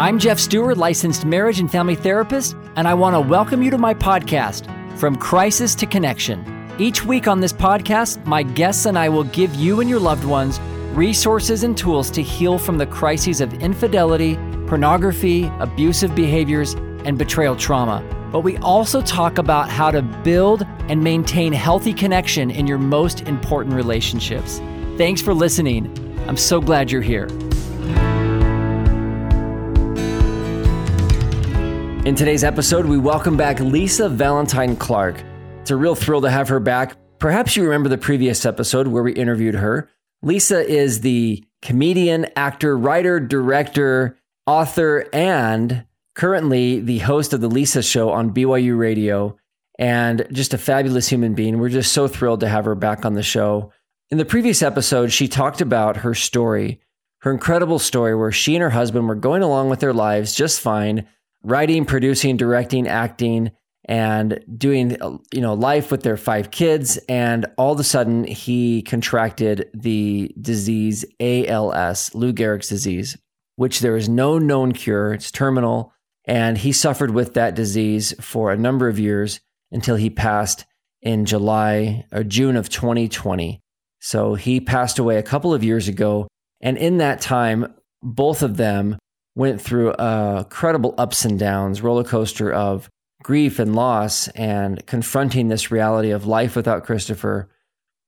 I'm 0.00 0.18
Jeff 0.18 0.38
Stewart, 0.38 0.78
licensed 0.78 1.26
marriage 1.26 1.60
and 1.60 1.70
family 1.70 1.94
therapist, 1.94 2.56
and 2.76 2.88
I 2.88 2.94
want 2.94 3.14
to 3.14 3.20
welcome 3.20 3.62
you 3.62 3.70
to 3.70 3.76
my 3.76 3.92
podcast, 3.92 4.64
From 4.96 5.14
Crisis 5.14 5.74
to 5.74 5.84
Connection. 5.84 6.42
Each 6.78 7.04
week 7.04 7.28
on 7.28 7.40
this 7.40 7.52
podcast, 7.52 8.24
my 8.24 8.42
guests 8.42 8.86
and 8.86 8.98
I 8.98 9.10
will 9.10 9.24
give 9.24 9.54
you 9.56 9.82
and 9.82 9.90
your 9.90 10.00
loved 10.00 10.24
ones 10.24 10.58
resources 10.94 11.64
and 11.64 11.76
tools 11.76 12.10
to 12.12 12.22
heal 12.22 12.56
from 12.56 12.78
the 12.78 12.86
crises 12.86 13.42
of 13.42 13.52
infidelity, 13.52 14.36
pornography, 14.66 15.52
abusive 15.58 16.14
behaviors, 16.14 16.72
and 17.04 17.18
betrayal 17.18 17.54
trauma. 17.54 18.02
But 18.32 18.40
we 18.40 18.56
also 18.56 19.02
talk 19.02 19.36
about 19.36 19.68
how 19.68 19.90
to 19.90 20.00
build 20.00 20.62
and 20.88 21.04
maintain 21.04 21.52
healthy 21.52 21.92
connection 21.92 22.50
in 22.50 22.66
your 22.66 22.78
most 22.78 23.28
important 23.28 23.74
relationships. 23.74 24.62
Thanks 24.96 25.20
for 25.20 25.34
listening. 25.34 25.94
I'm 26.26 26.38
so 26.38 26.58
glad 26.58 26.90
you're 26.90 27.02
here. 27.02 27.28
In 32.06 32.14
today's 32.14 32.44
episode, 32.44 32.86
we 32.86 32.96
welcome 32.96 33.36
back 33.36 33.60
Lisa 33.60 34.08
Valentine 34.08 34.74
Clark. 34.74 35.22
It's 35.60 35.70
a 35.70 35.76
real 35.76 35.94
thrill 35.94 36.22
to 36.22 36.30
have 36.30 36.48
her 36.48 36.58
back. 36.58 36.96
Perhaps 37.18 37.56
you 37.56 37.62
remember 37.62 37.90
the 37.90 37.98
previous 37.98 38.46
episode 38.46 38.88
where 38.88 39.02
we 39.02 39.12
interviewed 39.12 39.56
her. 39.56 39.90
Lisa 40.22 40.66
is 40.66 41.02
the 41.02 41.44
comedian, 41.60 42.26
actor, 42.36 42.78
writer, 42.78 43.20
director, 43.20 44.16
author, 44.46 45.10
and 45.12 45.84
currently 46.14 46.80
the 46.80 47.00
host 47.00 47.34
of 47.34 47.42
the 47.42 47.48
Lisa 47.48 47.82
Show 47.82 48.08
on 48.08 48.32
BYU 48.32 48.78
Radio, 48.78 49.36
and 49.78 50.26
just 50.32 50.54
a 50.54 50.58
fabulous 50.58 51.06
human 51.06 51.34
being. 51.34 51.58
We're 51.58 51.68
just 51.68 51.92
so 51.92 52.08
thrilled 52.08 52.40
to 52.40 52.48
have 52.48 52.64
her 52.64 52.74
back 52.74 53.04
on 53.04 53.12
the 53.12 53.22
show. 53.22 53.72
In 54.08 54.16
the 54.16 54.24
previous 54.24 54.62
episode, 54.62 55.12
she 55.12 55.28
talked 55.28 55.60
about 55.60 55.98
her 55.98 56.14
story, 56.14 56.80
her 57.18 57.30
incredible 57.30 57.78
story 57.78 58.16
where 58.16 58.32
she 58.32 58.56
and 58.56 58.62
her 58.62 58.70
husband 58.70 59.06
were 59.06 59.14
going 59.14 59.42
along 59.42 59.68
with 59.68 59.80
their 59.80 59.92
lives 59.92 60.34
just 60.34 60.62
fine 60.62 61.06
writing, 61.42 61.84
producing, 61.84 62.36
directing, 62.36 62.86
acting, 62.86 63.50
and 63.86 64.44
doing 64.56 64.96
you 65.32 65.40
know 65.40 65.54
life 65.54 65.90
with 65.90 66.02
their 66.02 66.16
five 66.16 66.50
kids. 66.50 66.98
And 67.08 67.46
all 67.56 67.72
of 67.72 67.80
a 67.80 67.84
sudden, 67.84 68.24
he 68.24 68.82
contracted 68.82 69.68
the 69.74 70.34
disease 70.40 71.04
ALS, 71.18 72.14
Lou 72.14 72.32
Gehrig's 72.32 72.68
disease, 72.68 73.16
which 73.56 73.80
there 73.80 73.96
is 73.96 74.08
no 74.08 74.38
known 74.38 74.72
cure. 74.72 75.14
It's 75.14 75.30
terminal, 75.30 75.92
and 76.24 76.58
he 76.58 76.72
suffered 76.72 77.10
with 77.10 77.34
that 77.34 77.54
disease 77.54 78.14
for 78.20 78.52
a 78.52 78.58
number 78.58 78.88
of 78.88 78.98
years 78.98 79.40
until 79.72 79.96
he 79.96 80.10
passed 80.10 80.64
in 81.02 81.24
July 81.24 82.04
or 82.12 82.22
June 82.22 82.56
of 82.56 82.68
2020. 82.68 83.60
So 84.00 84.34
he 84.34 84.60
passed 84.60 84.98
away 84.98 85.16
a 85.16 85.22
couple 85.22 85.54
of 85.54 85.64
years 85.64 85.88
ago. 85.88 86.28
And 86.60 86.76
in 86.76 86.98
that 86.98 87.20
time, 87.20 87.74
both 88.02 88.42
of 88.42 88.56
them 88.56 88.98
went 89.40 89.58
through 89.58 89.90
uh, 89.92 90.42
a 90.42 90.50
credible 90.50 90.94
ups 90.98 91.24
and 91.24 91.38
downs, 91.38 91.80
roller 91.80 92.04
coaster 92.04 92.52
of 92.52 92.90
grief 93.22 93.58
and 93.58 93.74
loss 93.74 94.28
and 94.28 94.84
confronting 94.84 95.48
this 95.48 95.70
reality 95.70 96.10
of 96.10 96.26
life 96.26 96.54
without 96.54 96.84
Christopher. 96.84 97.48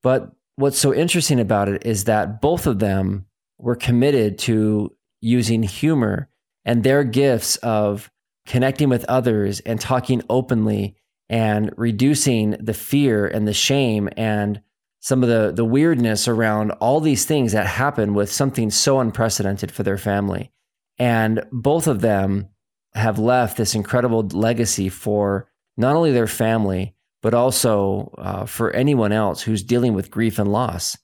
But 0.03 0.31
what's 0.57 0.77
so 0.77 0.93
interesting 0.93 1.39
about 1.39 1.69
it 1.69 1.87
is 1.87 2.03
that 2.03 2.39
both 2.39 2.67
of 2.67 2.77
them 2.77 3.25
were 3.57 3.75
committed 3.75 4.37
to 4.37 4.95
using 5.21 5.63
humor 5.63 6.29
and 6.65 6.83
their 6.83 7.03
gifts 7.03 7.55
of 7.57 8.11
connecting 8.45 8.89
with 8.89 9.03
others 9.05 9.59
and 9.61 9.81
talking 9.81 10.21
openly 10.29 10.95
and 11.29 11.71
reducing 11.77 12.51
the 12.59 12.75
fear 12.75 13.25
and 13.25 13.47
the 13.47 13.53
shame 13.53 14.07
and 14.17 14.61
some 14.99 15.23
of 15.23 15.29
the 15.29 15.51
the 15.51 15.65
weirdness 15.65 16.27
around 16.27 16.71
all 16.73 16.99
these 16.99 17.25
things 17.25 17.53
that 17.53 17.65
happen 17.65 18.13
with 18.13 18.31
something 18.31 18.69
so 18.69 18.99
unprecedented 18.99 19.71
for 19.71 19.81
their 19.81 19.97
family. 19.97 20.51
And 20.99 21.43
both 21.51 21.87
of 21.87 22.01
them 22.01 22.49
have 22.93 23.19
left 23.19 23.57
this 23.57 23.75
incredible 23.75 24.21
legacy 24.21 24.89
for 24.89 25.49
not 25.77 25.95
only 25.95 26.11
their 26.11 26.27
family, 26.27 26.95
but 27.21 27.33
also 27.33 28.13
uh, 28.17 28.45
for 28.45 28.71
anyone 28.71 29.11
else 29.11 29.41
who's 29.41 29.63
dealing 29.63 29.93
with 29.93 30.11
grief 30.11 30.37
and 30.37 30.51
loss. 30.51 30.97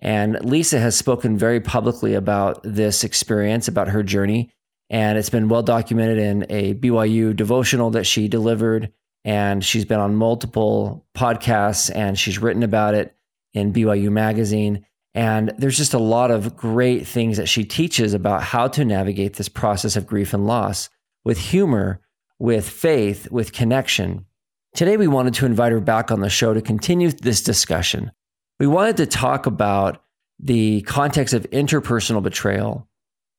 And 0.00 0.44
Lisa 0.44 0.78
has 0.78 0.96
spoken 0.96 1.38
very 1.38 1.60
publicly 1.60 2.14
about 2.14 2.60
this 2.62 3.04
experience, 3.04 3.68
about 3.68 3.88
her 3.88 4.02
journey. 4.02 4.52
And 4.90 5.18
it's 5.18 5.30
been 5.30 5.48
well 5.48 5.62
documented 5.62 6.18
in 6.18 6.46
a 6.48 6.74
BYU 6.74 7.34
devotional 7.34 7.90
that 7.90 8.04
she 8.04 8.28
delivered. 8.28 8.92
And 9.24 9.64
she's 9.64 9.84
been 9.84 10.00
on 10.00 10.16
multiple 10.16 11.06
podcasts 11.16 11.94
and 11.94 12.18
she's 12.18 12.38
written 12.38 12.62
about 12.62 12.94
it 12.94 13.16
in 13.52 13.72
BYU 13.72 14.10
Magazine. 14.10 14.84
And 15.16 15.54
there's 15.56 15.78
just 15.78 15.94
a 15.94 15.98
lot 15.98 16.30
of 16.30 16.54
great 16.58 17.06
things 17.06 17.38
that 17.38 17.48
she 17.48 17.64
teaches 17.64 18.12
about 18.12 18.42
how 18.42 18.68
to 18.68 18.84
navigate 18.84 19.36
this 19.36 19.48
process 19.48 19.96
of 19.96 20.06
grief 20.06 20.34
and 20.34 20.46
loss 20.46 20.90
with 21.24 21.38
humor, 21.38 22.02
with 22.38 22.68
faith, 22.68 23.30
with 23.30 23.54
connection. 23.54 24.26
Today, 24.74 24.98
we 24.98 25.06
wanted 25.06 25.32
to 25.34 25.46
invite 25.46 25.72
her 25.72 25.80
back 25.80 26.10
on 26.10 26.20
the 26.20 26.28
show 26.28 26.52
to 26.52 26.60
continue 26.60 27.10
this 27.10 27.40
discussion. 27.40 28.12
We 28.60 28.66
wanted 28.66 28.98
to 28.98 29.06
talk 29.06 29.46
about 29.46 30.02
the 30.38 30.82
context 30.82 31.32
of 31.32 31.50
interpersonal 31.50 32.22
betrayal. 32.22 32.86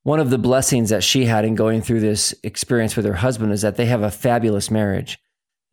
One 0.02 0.20
of 0.20 0.32
the 0.32 0.40
blessings 0.40 0.90
that 0.90 1.04
she 1.04 1.26
had 1.26 1.46
in 1.46 1.54
going 1.54 1.84
through 1.84 2.00
this 2.00 2.34
experience 2.42 2.96
with 2.96 3.06
her 3.06 3.14
husband 3.14 3.52
is 3.52 3.62
that 3.62 3.76
they 3.76 3.86
have 3.86 4.02
a 4.02 4.10
fabulous 4.10 4.72
marriage. 4.72 5.20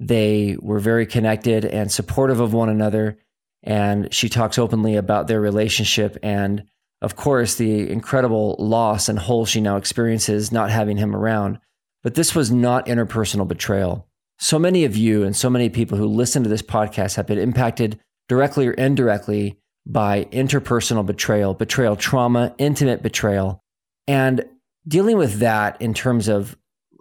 They 0.01 0.59
were 0.61 0.81
very 0.81 1.07
connected 1.07 1.65
and 1.65 1.91
supportive 1.91 2.41
of 2.41 2.53
one 2.53 2.69
another 2.69 3.17
and 3.65 4.13
she 4.13 4.29
talks 4.29 4.59
openly 4.59 4.95
about 4.95 5.27
their 5.27 5.41
relationship 5.41 6.17
and 6.23 6.65
of 7.03 7.17
course 7.17 7.57
the 7.57 7.91
incredible 7.91 8.55
loss 8.59 9.09
and 9.09 9.19
hole 9.19 9.45
she 9.45 9.61
now 9.61 9.77
experiences 9.77 10.53
not 10.53 10.71
having 10.71 10.97
him 10.97 11.17
around. 11.17 11.59
But 12.03 12.15
this 12.15 12.35
was 12.35 12.51
not 12.51 12.87
interpersonal 12.87 13.49
betrayal. 13.49 14.07
So 14.39 14.59
many 14.59 14.85
of 14.85 14.97
you 14.97 15.25
and 15.25 15.35
so 15.35 15.49
many 15.49 15.71
people 15.71 15.97
who 15.97 16.07
listen 16.07 16.43
to 16.43 16.49
this 16.49 16.63
podcast 16.63 17.17
have 17.17 17.27
been 17.27 17.39
impacted 17.39 17.99
directly 18.29 18.67
or 18.69 18.73
indirectly 18.73 19.59
by 19.87 20.25
interpersonal 20.27 21.05
betrayal 21.05 21.55
betrayal 21.55 21.97
trauma 21.97 22.55
intimate 22.59 23.03
betrayal. 23.03 23.63
And 24.07 24.45
dealing 24.87 25.17
with 25.17 25.39
that 25.39 25.81
in 25.81 25.95
terms 25.95 26.29
of 26.29 26.57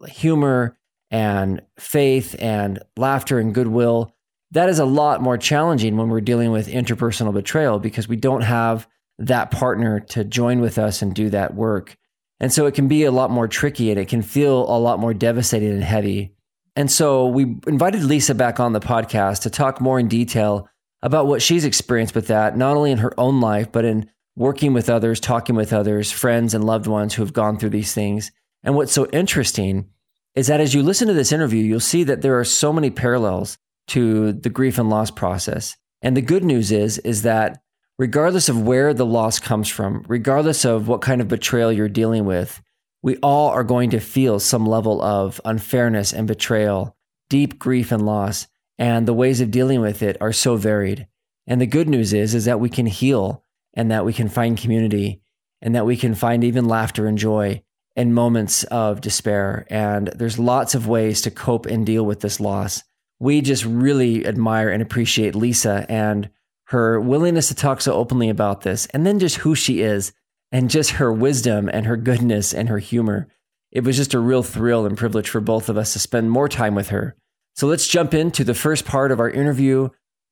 humor 0.07 0.78
and 1.12 1.62
faith 1.78 2.35
and 2.40 2.79
laughter 2.97 3.40
and 3.40 3.53
goodwill 3.53 4.12
that 4.53 4.69
is 4.69 4.78
a 4.78 4.86
lot 4.86 5.22
more 5.22 5.38
challenging 5.38 5.97
when 5.97 6.09
we're 6.09 6.22
dealing 6.22 6.52
with 6.52 6.68
interpersonal 6.68 7.34
betrayal 7.34 7.80
because 7.80 8.08
we 8.08 8.16
don't 8.16 8.41
have 8.41 8.88
that 9.18 9.50
partner 9.50 10.00
to 10.00 10.24
join 10.24 10.62
with 10.62 10.78
us 10.78 11.02
and 11.02 11.14
do 11.14 11.30
that 11.31 11.56
work. 11.56 11.97
And 12.40 12.53
so 12.53 12.68
it 12.68 12.75
can 12.75 12.88
be 12.88 13.03
a 13.03 13.12
lot 13.12 13.31
more 13.31 13.47
tricky 13.47 13.90
and 13.90 14.00
it 14.00 14.08
can 14.08 14.22
feel 14.22 14.62
a 14.64 14.78
lot 14.78 15.00
more 15.00 15.14
devastating 15.14 15.72
and 15.72 15.84
heavy. 15.84 16.36
And 16.75 16.91
so 16.91 17.28
we 17.28 17.56
invited 17.66 18.03
Lisa 18.03 18.36
back 18.36 18.59
on 18.59 18.74
the 18.74 18.80
podcast 18.80 19.41
to 19.41 19.50
talk 19.50 19.81
more 19.81 20.00
in 20.00 20.08
detail 20.08 20.70
about 21.02 21.25
what 21.25 21.41
she's 21.41 21.66
experienced 21.66 22.14
with 22.14 22.28
that, 22.28 22.56
not 22.56 22.78
only 22.78 22.91
in 22.91 23.00
her 23.00 23.20
own 23.20 23.41
life, 23.41 23.72
but 23.72 23.85
in 23.85 24.09
working 24.35 24.74
with 24.74 24.90
others, 24.90 25.20
talking 25.20 25.56
with 25.56 25.74
others, 25.74 26.11
friends 26.11 26.53
and 26.53 26.64
loved 26.64 26.88
ones 26.88 27.14
who 27.14 27.23
have 27.23 27.34
gone 27.34 27.58
through 27.58 27.70
these 27.72 27.94
things. 27.94 28.32
And 28.64 28.76
what's 28.76 28.94
so 28.94 29.08
interesting 29.08 29.90
is 30.35 30.47
that 30.47 30.61
as 30.61 30.76
you 30.76 30.84
listen 30.84 31.08
to 31.08 31.14
this 31.14 31.32
interview, 31.32 31.64
you'll 31.64 31.79
see 31.79 32.03
that 32.03 32.22
there 32.22 32.40
are 32.40 32.46
so 32.46 32.72
many 32.72 32.91
parallels 32.91 33.58
to 33.88 34.34
the 34.34 34.50
grief 34.50 34.78
and 34.78 34.90
loss 34.90 35.12
process. 35.12 35.76
And 36.02 36.18
the 36.18 36.22
good 36.22 36.44
news 36.44 36.72
is 36.72 36.97
is 37.00 37.24
that 37.24 37.62
regardless 37.97 38.50
of 38.50 38.62
where 38.62 38.94
the 38.94 39.06
loss 39.06 39.40
comes 39.40 39.70
from, 39.70 40.03
regardless 40.08 40.66
of 40.66 40.88
what 40.88 41.02
kind 41.02 41.22
of 41.22 41.28
betrayal 41.28 41.72
you're 41.72 41.90
dealing 41.90 42.26
with, 42.26 42.62
we 43.02 43.18
all 43.18 43.50
are 43.50 43.64
going 43.64 43.90
to 43.91 44.00
feel 44.00 44.40
some 44.40 44.66
level 44.66 45.02
of 45.02 45.40
unfairness 45.46 46.14
and 46.14 46.28
betrayal, 46.28 46.96
deep 47.30 47.59
grief 47.59 47.91
and 47.91 48.06
loss, 48.06 48.47
and 48.78 49.08
the 49.08 49.14
ways 49.14 49.41
of 49.41 49.52
dealing 49.52 49.82
with 49.82 50.02
it 50.02 50.18
are 50.22 50.34
so 50.34 50.56
varied. 50.56 51.08
And 51.47 51.59
the 51.59 51.68
good 51.68 51.90
news 51.90 52.14
is 52.14 52.34
is 52.34 52.46
that 52.46 52.59
we 52.59 52.70
can 52.70 52.86
heal 52.86 53.44
and 53.74 53.91
that 53.91 54.06
we 54.06 54.14
can 54.14 54.29
find 54.29 54.58
community 54.58 55.22
and 55.62 55.76
that 55.76 55.86
we 55.86 55.97
can 55.97 56.16
find 56.16 56.44
even 56.44 56.66
laughter 56.66 57.08
and 57.08 57.18
joy 57.18 57.64
in 57.96 58.14
moments 58.14 58.64
of 58.66 59.02
despair. 59.02 59.66
And 59.70 60.08
there's 60.08 60.40
lots 60.40 60.76
of 60.76 60.88
ways 60.88 61.22
to 61.22 61.32
cope 61.32 61.66
and 61.66 61.86
deal 61.86 62.06
with 62.06 62.22
this 62.22 62.40
loss 62.40 62.84
we 63.23 63.40
just 63.40 63.64
really 63.64 64.28
admire 64.28 64.67
and 64.67 64.84
appreciate 64.84 65.34
Lisa 65.34 65.85
and 65.87 66.29
her 66.66 66.99
willingness 66.99 67.47
to 67.47 67.55
talk 67.55 67.79
so 67.79 67.93
openly 67.93 68.28
about 68.28 68.64
this, 68.64 68.85
and 68.87 69.05
then 69.05 69.17
just 69.17 69.37
who 69.37 69.55
she 69.55 69.79
is 69.79 70.11
and 70.52 70.70
just 70.70 70.91
her 70.91 71.11
wisdom 71.11 71.70
and 71.72 71.85
her 71.85 71.96
goodness 71.96 72.53
and 72.53 72.67
her 72.67 72.79
humor. 72.79 73.29
It 73.72 73.85
was 73.85 73.96
just 73.96 74.14
a 74.14 74.20
real 74.20 74.43
thrill 74.43 74.85
and 74.85 74.97
privilege 74.97 75.29
for 75.29 75.40
both 75.40 75.70
of 75.70 75.78
us 75.78 75.93
to 75.93 75.99
spend 75.99 76.31
more 76.31 76.49
time 76.49 76.75
with 76.75 76.90
her. 76.90 77.16
So 77.55 77.66
let's 77.67 77.87
jump 77.87 78.14
into 78.14 78.43
the 78.43 78.53
first 78.53 78.84
part 78.84 79.09
of 79.09 79.22
our 79.22 79.29
interview 79.29 79.87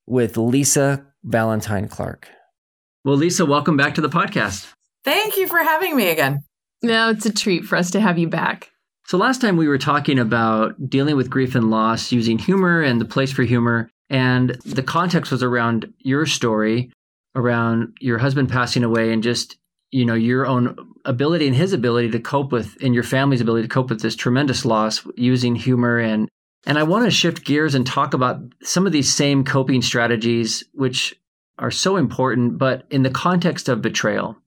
with 0.06 0.36
Lisa 0.36 1.06
Valentine 1.24 1.88
Clark. 1.88 2.28
Well, 3.06 3.16
Lisa, 3.16 3.46
welcome 3.46 3.78
back 3.78 3.96
to 3.96 4.02
the 4.02 4.10
podcast. 4.10 4.70
Thank 5.06 5.38
you 5.38 5.48
for 5.48 5.60
having 5.60 5.96
me 5.96 6.10
again. 6.10 6.42
No, 6.84 7.12
it's 7.12 7.26
a 7.26 7.32
treat 7.32 7.64
for 7.64 7.78
us 7.78 7.92
to 7.92 8.02
have 8.02 8.18
you 8.18 8.28
back. 8.28 8.71
So, 9.12 9.18
last 9.18 9.42
time 9.42 9.58
we 9.58 9.68
were 9.68 9.78
talking 9.78 10.18
about 10.18 10.90
dealing 10.90 11.18
with 11.18 11.30
grief 11.30 11.54
and 11.54 11.70
loss 11.70 12.14
using 12.14 12.40
humor 12.40 12.82
and 12.82 13.02
the 13.02 13.04
place 13.04 13.30
for 13.30 13.44
humor. 13.44 13.90
And 14.10 14.52
the 14.66 14.84
context 14.84 15.34
was 15.34 15.44
around 15.44 15.94
your 16.00 16.26
story, 16.26 16.94
around 17.36 17.98
your 18.00 18.20
husband 18.20 18.48
passing 18.48 18.86
away, 18.86 19.12
and 19.12 19.22
just, 19.22 19.58
you 19.90 20.06
know, 20.06 20.14
your 20.14 20.48
own 20.48 20.78
ability 21.04 21.46
and 21.46 21.54
his 21.54 21.74
ability 21.74 22.10
to 22.12 22.22
cope 22.22 22.54
with, 22.54 22.78
and 22.82 22.94
your 22.94 23.04
family's 23.04 23.42
ability 23.42 23.68
to 23.68 23.74
cope 23.74 23.90
with 23.90 24.00
this 24.00 24.16
tremendous 24.16 24.64
loss 24.64 25.06
using 25.18 25.56
humor. 25.56 26.00
And, 26.00 26.30
and 26.66 26.80
I 26.80 26.84
want 26.84 27.04
to 27.04 27.12
shift 27.12 27.44
gears 27.44 27.76
and 27.76 27.86
talk 27.86 28.14
about 28.14 28.40
some 28.64 28.86
of 28.86 28.94
these 28.94 29.14
same 29.14 29.44
coping 29.44 29.82
strategies, 29.82 30.64
which 30.72 31.20
are 31.60 31.70
so 31.70 31.98
important, 31.98 32.58
but 32.58 32.86
in 32.90 33.04
the 33.04 33.10
context 33.10 33.68
of 33.68 33.82
betrayal. 33.82 34.38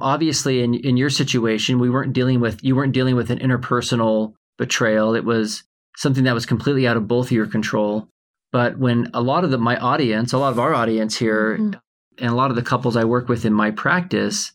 Obviously, 0.00 0.62
in, 0.62 0.74
in 0.74 0.96
your 0.96 1.10
situation, 1.10 1.78
we 1.78 1.90
weren't 1.90 2.12
dealing 2.12 2.40
with, 2.40 2.62
you 2.64 2.74
weren't 2.74 2.94
dealing 2.94 3.16
with 3.16 3.30
an 3.30 3.38
interpersonal 3.38 4.34
betrayal. 4.58 5.14
It 5.14 5.24
was 5.24 5.64
something 5.96 6.24
that 6.24 6.34
was 6.34 6.46
completely 6.46 6.86
out 6.86 6.96
of 6.96 7.08
both 7.08 7.26
of 7.26 7.32
your 7.32 7.46
control. 7.46 8.08
But 8.52 8.78
when 8.78 9.10
a 9.14 9.20
lot 9.20 9.44
of 9.44 9.50
the, 9.50 9.58
my 9.58 9.76
audience, 9.76 10.32
a 10.32 10.38
lot 10.38 10.52
of 10.52 10.58
our 10.58 10.74
audience 10.74 11.16
here, 11.16 11.56
mm-hmm. 11.58 11.78
and 12.18 12.30
a 12.30 12.34
lot 12.34 12.50
of 12.50 12.56
the 12.56 12.62
couples 12.62 12.96
I 12.96 13.04
work 13.04 13.28
with 13.28 13.44
in 13.44 13.52
my 13.52 13.70
practice 13.70 14.52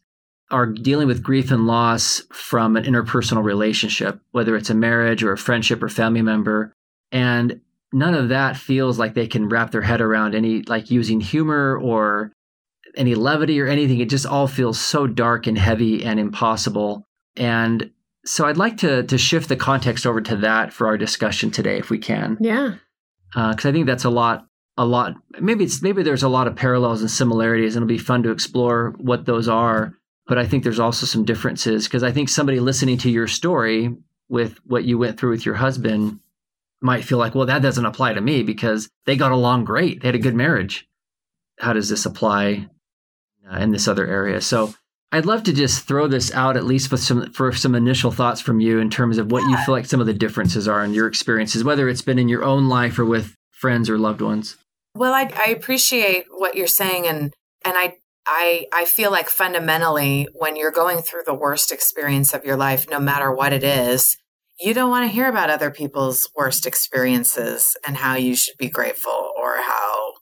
are 0.49 0.65
dealing 0.65 1.07
with 1.07 1.23
grief 1.23 1.51
and 1.51 1.67
loss 1.67 2.21
from 2.31 2.77
an 2.77 2.85
interpersonal 2.85 3.43
relationship, 3.43 4.19
whether 4.31 4.55
it's 4.55 4.69
a 4.69 4.75
marriage 4.75 5.23
or 5.23 5.33
a 5.33 5.37
friendship 5.37 5.83
or 5.83 5.89
family 5.89 6.21
member. 6.21 6.73
And 7.11 7.61
none 7.91 8.13
of 8.13 8.29
that 8.29 8.55
feels 8.55 8.97
like 8.97 9.13
they 9.13 9.27
can 9.27 9.49
wrap 9.49 9.71
their 9.71 9.81
head 9.81 10.01
around 10.01 10.35
any 10.35 10.61
like 10.63 10.89
using 10.89 11.19
humor 11.19 11.77
or 11.77 12.31
any 12.97 13.15
levity 13.15 13.61
or 13.61 13.67
anything. 13.67 13.99
It 13.99 14.09
just 14.09 14.25
all 14.25 14.47
feels 14.47 14.79
so 14.79 15.07
dark 15.07 15.47
and 15.47 15.57
heavy 15.57 16.03
and 16.03 16.19
impossible. 16.19 17.05
And 17.35 17.91
so 18.25 18.45
I'd 18.45 18.57
like 18.57 18.77
to 18.77 19.03
to 19.03 19.17
shift 19.17 19.49
the 19.49 19.55
context 19.55 20.05
over 20.05 20.21
to 20.21 20.35
that 20.37 20.73
for 20.73 20.87
our 20.87 20.97
discussion 20.97 21.51
today, 21.51 21.77
if 21.77 21.89
we 21.89 21.97
can. 21.97 22.37
Yeah. 22.41 22.75
Because 23.33 23.65
uh, 23.65 23.69
I 23.69 23.71
think 23.71 23.85
that's 23.85 24.05
a 24.05 24.09
lot, 24.09 24.45
a 24.77 24.85
lot. 24.85 25.15
Maybe 25.39 25.63
it's 25.63 25.81
maybe 25.81 26.03
there's 26.03 26.23
a 26.23 26.29
lot 26.29 26.47
of 26.47 26.55
parallels 26.55 27.01
and 27.01 27.11
similarities, 27.11 27.75
and 27.75 27.83
it'll 27.83 27.87
be 27.87 27.97
fun 27.97 28.23
to 28.23 28.31
explore 28.31 28.93
what 28.97 29.25
those 29.25 29.47
are. 29.47 29.93
But 30.27 30.37
I 30.37 30.45
think 30.45 30.63
there's 30.63 30.79
also 30.79 31.05
some 31.05 31.23
differences 31.23 31.85
because 31.87 32.03
I 32.03 32.11
think 32.11 32.27
somebody 32.27 32.59
listening 32.59 32.97
to 32.99 33.09
your 33.09 33.27
story 33.27 33.95
with 34.29 34.59
what 34.65 34.83
you 34.83 34.97
went 34.97 35.17
through 35.17 35.31
with 35.31 35.45
your 35.45 35.55
husband 35.55 36.19
might 36.81 37.05
feel 37.05 37.17
like, 37.17 37.33
well, 37.33 37.45
that 37.45 37.61
doesn't 37.61 37.85
apply 37.85 38.13
to 38.13 38.21
me 38.21 38.43
because 38.43 38.89
they 39.05 39.15
got 39.15 39.31
along 39.31 39.63
great. 39.63 40.01
They 40.01 40.09
had 40.09 40.15
a 40.15 40.19
good 40.19 40.35
marriage. 40.35 40.87
How 41.59 41.73
does 41.73 41.89
this 41.89 42.05
apply 42.05 42.67
uh, 43.51 43.57
in 43.57 43.71
this 43.71 43.87
other 43.87 44.05
area? 44.05 44.41
So 44.41 44.73
I'd 45.11 45.25
love 45.25 45.43
to 45.43 45.53
just 45.53 45.87
throw 45.87 46.07
this 46.07 46.33
out 46.33 46.57
at 46.57 46.65
least 46.65 46.91
with 46.91 47.01
some 47.01 47.31
for 47.31 47.53
some 47.53 47.75
initial 47.75 48.11
thoughts 48.11 48.41
from 48.41 48.59
you 48.59 48.79
in 48.79 48.89
terms 48.89 49.17
of 49.17 49.31
what 49.31 49.49
you 49.49 49.57
feel 49.57 49.73
like 49.73 49.85
some 49.85 50.01
of 50.01 50.05
the 50.05 50.13
differences 50.13 50.67
are 50.67 50.83
in 50.83 50.93
your 50.93 51.07
experiences, 51.07 51.63
whether 51.63 51.87
it's 51.87 52.01
been 52.01 52.19
in 52.19 52.27
your 52.27 52.43
own 52.43 52.67
life 52.67 52.99
or 52.99 53.05
with 53.05 53.33
friends 53.51 53.89
or 53.89 53.97
loved 53.97 54.21
ones. 54.21 54.57
Well, 54.93 55.13
I, 55.13 55.31
I 55.35 55.49
appreciate 55.51 56.25
what 56.29 56.55
you're 56.55 56.67
saying, 56.67 57.07
and 57.07 57.33
and 57.63 57.77
I 57.77 57.95
I 58.25 58.67
I 58.73 58.83
feel 58.85 59.09
like 59.09 59.29
fundamentally 59.29 60.27
when 60.33 60.57
you're 60.57 60.71
going 60.71 60.99
through 60.99 61.23
the 61.25 61.33
worst 61.33 61.71
experience 61.71 62.33
of 62.33 62.43
your 62.43 62.57
life, 62.57 62.89
no 62.89 62.99
matter 62.99 63.31
what 63.31 63.53
it 63.53 63.63
is, 63.63 64.17
you 64.59 64.73
don't 64.73 64.89
want 64.89 65.07
to 65.07 65.13
hear 65.13 65.29
about 65.29 65.49
other 65.49 65.71
people's 65.71 66.29
worst 66.35 66.65
experiences 66.65 67.77
and 67.87 67.95
how 67.95 68.15
you 68.15 68.35
should 68.35 68.57
be 68.57 68.69
grateful 68.69 69.31
or 69.37 69.55
how 69.57 70.13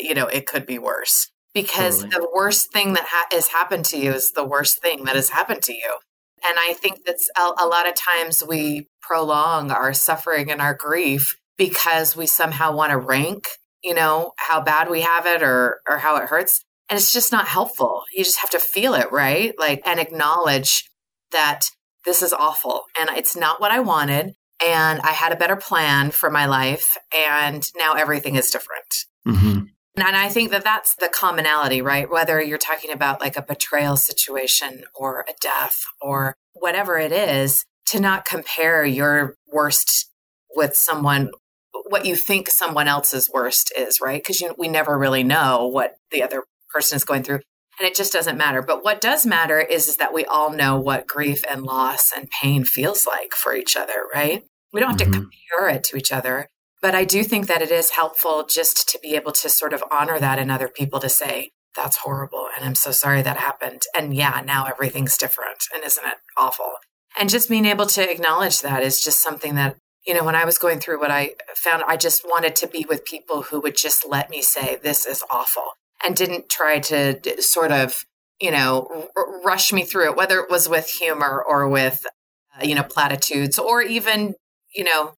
you 0.00 0.14
know 0.14 0.26
it 0.26 0.46
could 0.46 0.64
be 0.64 0.78
worse 0.78 1.30
because 1.54 2.02
totally. 2.02 2.10
the 2.10 2.28
worst 2.34 2.72
thing 2.72 2.94
that 2.94 3.06
ha- 3.06 3.26
has 3.30 3.48
happened 3.48 3.84
to 3.86 3.98
you 3.98 4.12
is 4.12 4.32
the 4.32 4.44
worst 4.44 4.82
thing 4.82 5.04
that 5.04 5.16
has 5.16 5.30
happened 5.30 5.62
to 5.62 5.72
you 5.72 5.98
and 6.46 6.58
i 6.58 6.74
think 6.74 7.04
that's 7.06 7.30
a, 7.38 7.64
a 7.64 7.66
lot 7.66 7.88
of 7.88 7.94
times 7.94 8.42
we 8.46 8.88
prolong 9.00 9.70
our 9.70 9.94
suffering 9.94 10.50
and 10.50 10.60
our 10.60 10.74
grief 10.74 11.36
because 11.56 12.16
we 12.16 12.26
somehow 12.26 12.74
want 12.74 12.90
to 12.90 12.98
rank 12.98 13.48
you 13.82 13.94
know 13.94 14.32
how 14.36 14.60
bad 14.60 14.90
we 14.90 15.00
have 15.00 15.26
it 15.26 15.42
or 15.42 15.80
or 15.88 15.98
how 15.98 16.16
it 16.16 16.28
hurts 16.28 16.64
and 16.90 16.98
it's 16.98 17.12
just 17.12 17.32
not 17.32 17.48
helpful 17.48 18.02
you 18.14 18.24
just 18.24 18.40
have 18.40 18.50
to 18.50 18.58
feel 18.58 18.94
it 18.94 19.10
right 19.12 19.54
like 19.58 19.80
and 19.86 20.00
acknowledge 20.00 20.90
that 21.34 21.66
this 22.04 22.22
is 22.22 22.32
awful 22.32 22.84
and 22.98 23.10
it's 23.16 23.36
not 23.36 23.60
what 23.60 23.70
I 23.70 23.80
wanted. 23.80 24.34
And 24.64 25.00
I 25.00 25.10
had 25.10 25.32
a 25.32 25.36
better 25.36 25.56
plan 25.56 26.10
for 26.10 26.30
my 26.30 26.46
life. 26.46 26.96
And 27.28 27.66
now 27.76 27.94
everything 27.94 28.36
is 28.36 28.50
different. 28.50 28.86
Mm-hmm. 29.26 29.64
And 29.96 30.16
I 30.16 30.28
think 30.28 30.50
that 30.50 30.64
that's 30.64 30.96
the 30.96 31.08
commonality, 31.08 31.80
right? 31.80 32.10
Whether 32.10 32.42
you're 32.42 32.58
talking 32.58 32.90
about 32.90 33.20
like 33.20 33.36
a 33.36 33.42
betrayal 33.42 33.96
situation 33.96 34.84
or 34.94 35.24
a 35.28 35.34
death 35.40 35.84
or 36.00 36.34
whatever 36.52 36.98
it 36.98 37.12
is, 37.12 37.64
to 37.86 38.00
not 38.00 38.24
compare 38.24 38.84
your 38.84 39.36
worst 39.52 40.10
with 40.56 40.74
someone, 40.74 41.30
what 41.88 42.06
you 42.06 42.16
think 42.16 42.48
someone 42.48 42.88
else's 42.88 43.30
worst 43.32 43.72
is, 43.76 44.00
right? 44.00 44.22
Because 44.22 44.42
we 44.58 44.68
never 44.68 44.98
really 44.98 45.22
know 45.22 45.68
what 45.68 45.96
the 46.10 46.22
other 46.22 46.44
person 46.72 46.96
is 46.96 47.04
going 47.04 47.22
through 47.22 47.40
and 47.78 47.88
it 47.88 47.94
just 47.94 48.12
doesn't 48.12 48.38
matter. 48.38 48.62
But 48.62 48.84
what 48.84 49.00
does 49.00 49.26
matter 49.26 49.60
is, 49.60 49.88
is 49.88 49.96
that 49.96 50.14
we 50.14 50.24
all 50.24 50.50
know 50.50 50.78
what 50.78 51.06
grief 51.06 51.44
and 51.48 51.62
loss 51.62 52.12
and 52.16 52.30
pain 52.30 52.64
feels 52.64 53.06
like 53.06 53.34
for 53.34 53.54
each 53.54 53.76
other, 53.76 54.06
right? 54.12 54.44
We 54.72 54.80
don't 54.80 54.90
have 54.90 55.08
mm-hmm. 55.08 55.12
to 55.12 55.28
compare 55.58 55.68
it 55.76 55.84
to 55.84 55.96
each 55.96 56.12
other. 56.12 56.48
But 56.84 56.94
I 56.94 57.04
do 57.06 57.24
think 57.24 57.46
that 57.46 57.62
it 57.62 57.70
is 57.70 57.92
helpful 57.92 58.44
just 58.46 58.90
to 58.90 58.98
be 59.02 59.14
able 59.14 59.32
to 59.32 59.48
sort 59.48 59.72
of 59.72 59.82
honor 59.90 60.18
that 60.18 60.38
in 60.38 60.50
other 60.50 60.68
people 60.68 61.00
to 61.00 61.08
say, 61.08 61.52
that's 61.74 61.96
horrible. 61.96 62.48
And 62.54 62.62
I'm 62.62 62.74
so 62.74 62.90
sorry 62.90 63.22
that 63.22 63.38
happened. 63.38 63.80
And 63.96 64.12
yeah, 64.12 64.42
now 64.44 64.66
everything's 64.66 65.16
different. 65.16 65.64
And 65.74 65.82
isn't 65.82 66.06
it 66.06 66.18
awful? 66.36 66.74
And 67.18 67.30
just 67.30 67.48
being 67.48 67.64
able 67.64 67.86
to 67.86 68.10
acknowledge 68.10 68.60
that 68.60 68.82
is 68.82 69.02
just 69.02 69.22
something 69.22 69.54
that, 69.54 69.76
you 70.06 70.12
know, 70.12 70.24
when 70.24 70.34
I 70.34 70.44
was 70.44 70.58
going 70.58 70.78
through 70.78 71.00
what 71.00 71.10
I 71.10 71.36
found, 71.54 71.84
I 71.86 71.96
just 71.96 72.22
wanted 72.22 72.54
to 72.56 72.66
be 72.66 72.84
with 72.86 73.06
people 73.06 73.40
who 73.40 73.62
would 73.62 73.78
just 73.78 74.06
let 74.06 74.28
me 74.28 74.42
say, 74.42 74.76
this 74.76 75.06
is 75.06 75.24
awful 75.30 75.68
and 76.04 76.14
didn't 76.14 76.50
try 76.50 76.80
to 76.80 77.40
sort 77.40 77.72
of, 77.72 78.04
you 78.42 78.50
know, 78.50 79.08
r- 79.16 79.40
rush 79.42 79.72
me 79.72 79.84
through 79.84 80.10
it, 80.10 80.16
whether 80.18 80.38
it 80.38 80.50
was 80.50 80.68
with 80.68 80.90
humor 80.90 81.42
or 81.42 81.66
with, 81.66 82.04
uh, 82.60 82.66
you 82.66 82.74
know, 82.74 82.82
platitudes 82.82 83.58
or 83.58 83.80
even, 83.80 84.34
you 84.74 84.84
know, 84.84 85.14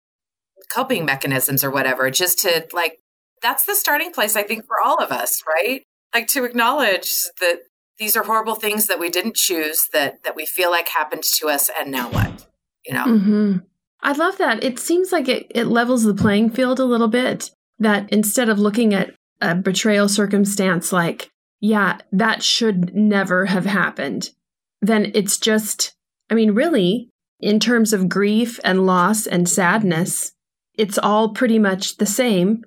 coping 0.72 1.04
mechanisms 1.04 1.62
or 1.62 1.70
whatever, 1.70 2.10
just 2.10 2.40
to 2.40 2.66
like, 2.72 2.98
that's 3.42 3.64
the 3.64 3.74
starting 3.74 4.12
place, 4.12 4.36
I 4.36 4.42
think, 4.42 4.66
for 4.66 4.76
all 4.84 4.96
of 4.96 5.10
us, 5.12 5.42
right? 5.46 5.82
Like 6.14 6.28
to 6.28 6.44
acknowledge 6.44 7.12
that 7.40 7.60
these 7.98 8.16
are 8.16 8.24
horrible 8.24 8.54
things 8.54 8.86
that 8.86 8.98
we 8.98 9.10
didn't 9.10 9.36
choose, 9.36 9.88
that 9.92 10.22
that 10.24 10.36
we 10.36 10.46
feel 10.46 10.70
like 10.70 10.88
happened 10.88 11.22
to 11.22 11.48
us, 11.48 11.70
and 11.78 11.90
now 11.90 12.10
what? 12.10 12.46
You 12.84 12.94
know. 12.94 13.04
Mm-hmm. 13.04 13.56
I 14.02 14.12
love 14.12 14.38
that. 14.38 14.62
It 14.62 14.78
seems 14.78 15.12
like 15.12 15.28
it, 15.28 15.46
it 15.50 15.66
levels 15.66 16.04
the 16.04 16.14
playing 16.14 16.50
field 16.50 16.78
a 16.78 16.84
little 16.84 17.08
bit. 17.08 17.50
That 17.78 18.10
instead 18.10 18.48
of 18.48 18.58
looking 18.58 18.94
at 18.94 19.14
a 19.40 19.54
betrayal 19.54 20.08
circumstance 20.08 20.92
like, 20.92 21.28
yeah, 21.60 21.98
that 22.12 22.42
should 22.42 22.94
never 22.94 23.46
have 23.46 23.66
happened, 23.66 24.30
then 24.80 25.10
it's 25.14 25.36
just, 25.36 25.94
I 26.30 26.34
mean, 26.34 26.52
really, 26.52 27.10
in 27.40 27.60
terms 27.60 27.92
of 27.92 28.08
grief 28.08 28.58
and 28.64 28.86
loss 28.86 29.26
and 29.26 29.48
sadness, 29.48 30.32
it's 30.76 30.98
all 30.98 31.30
pretty 31.30 31.58
much 31.58 31.96
the 31.96 32.06
same, 32.06 32.64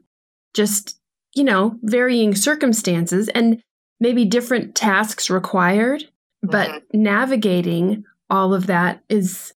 just, 0.53 0.99
you 1.35 1.43
know, 1.43 1.77
varying 1.83 2.35
circumstances 2.35 3.29
and 3.29 3.61
maybe 3.99 4.25
different 4.25 4.75
tasks 4.75 5.29
required, 5.29 6.05
but 6.41 6.69
mm-hmm. 6.69 7.03
navigating 7.03 8.03
all 8.29 8.53
of 8.53 8.67
that 8.67 9.03
is 9.09 9.53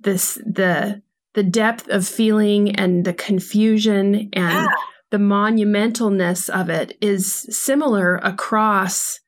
this 0.00 0.34
the 0.46 1.02
the 1.34 1.42
depth 1.42 1.88
of 1.88 2.06
feeling 2.08 2.74
and 2.76 3.04
the 3.04 3.14
confusion 3.14 4.30
and 4.32 4.66
yeah 4.66 4.66
the 5.10 5.18
monumentalness 5.18 6.48
of 6.48 6.70
it 6.70 6.96
is 7.00 7.46
similar 7.50 8.16
across 8.16 9.20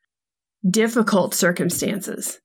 difficult 0.67 1.33
circumstances. 1.33 2.39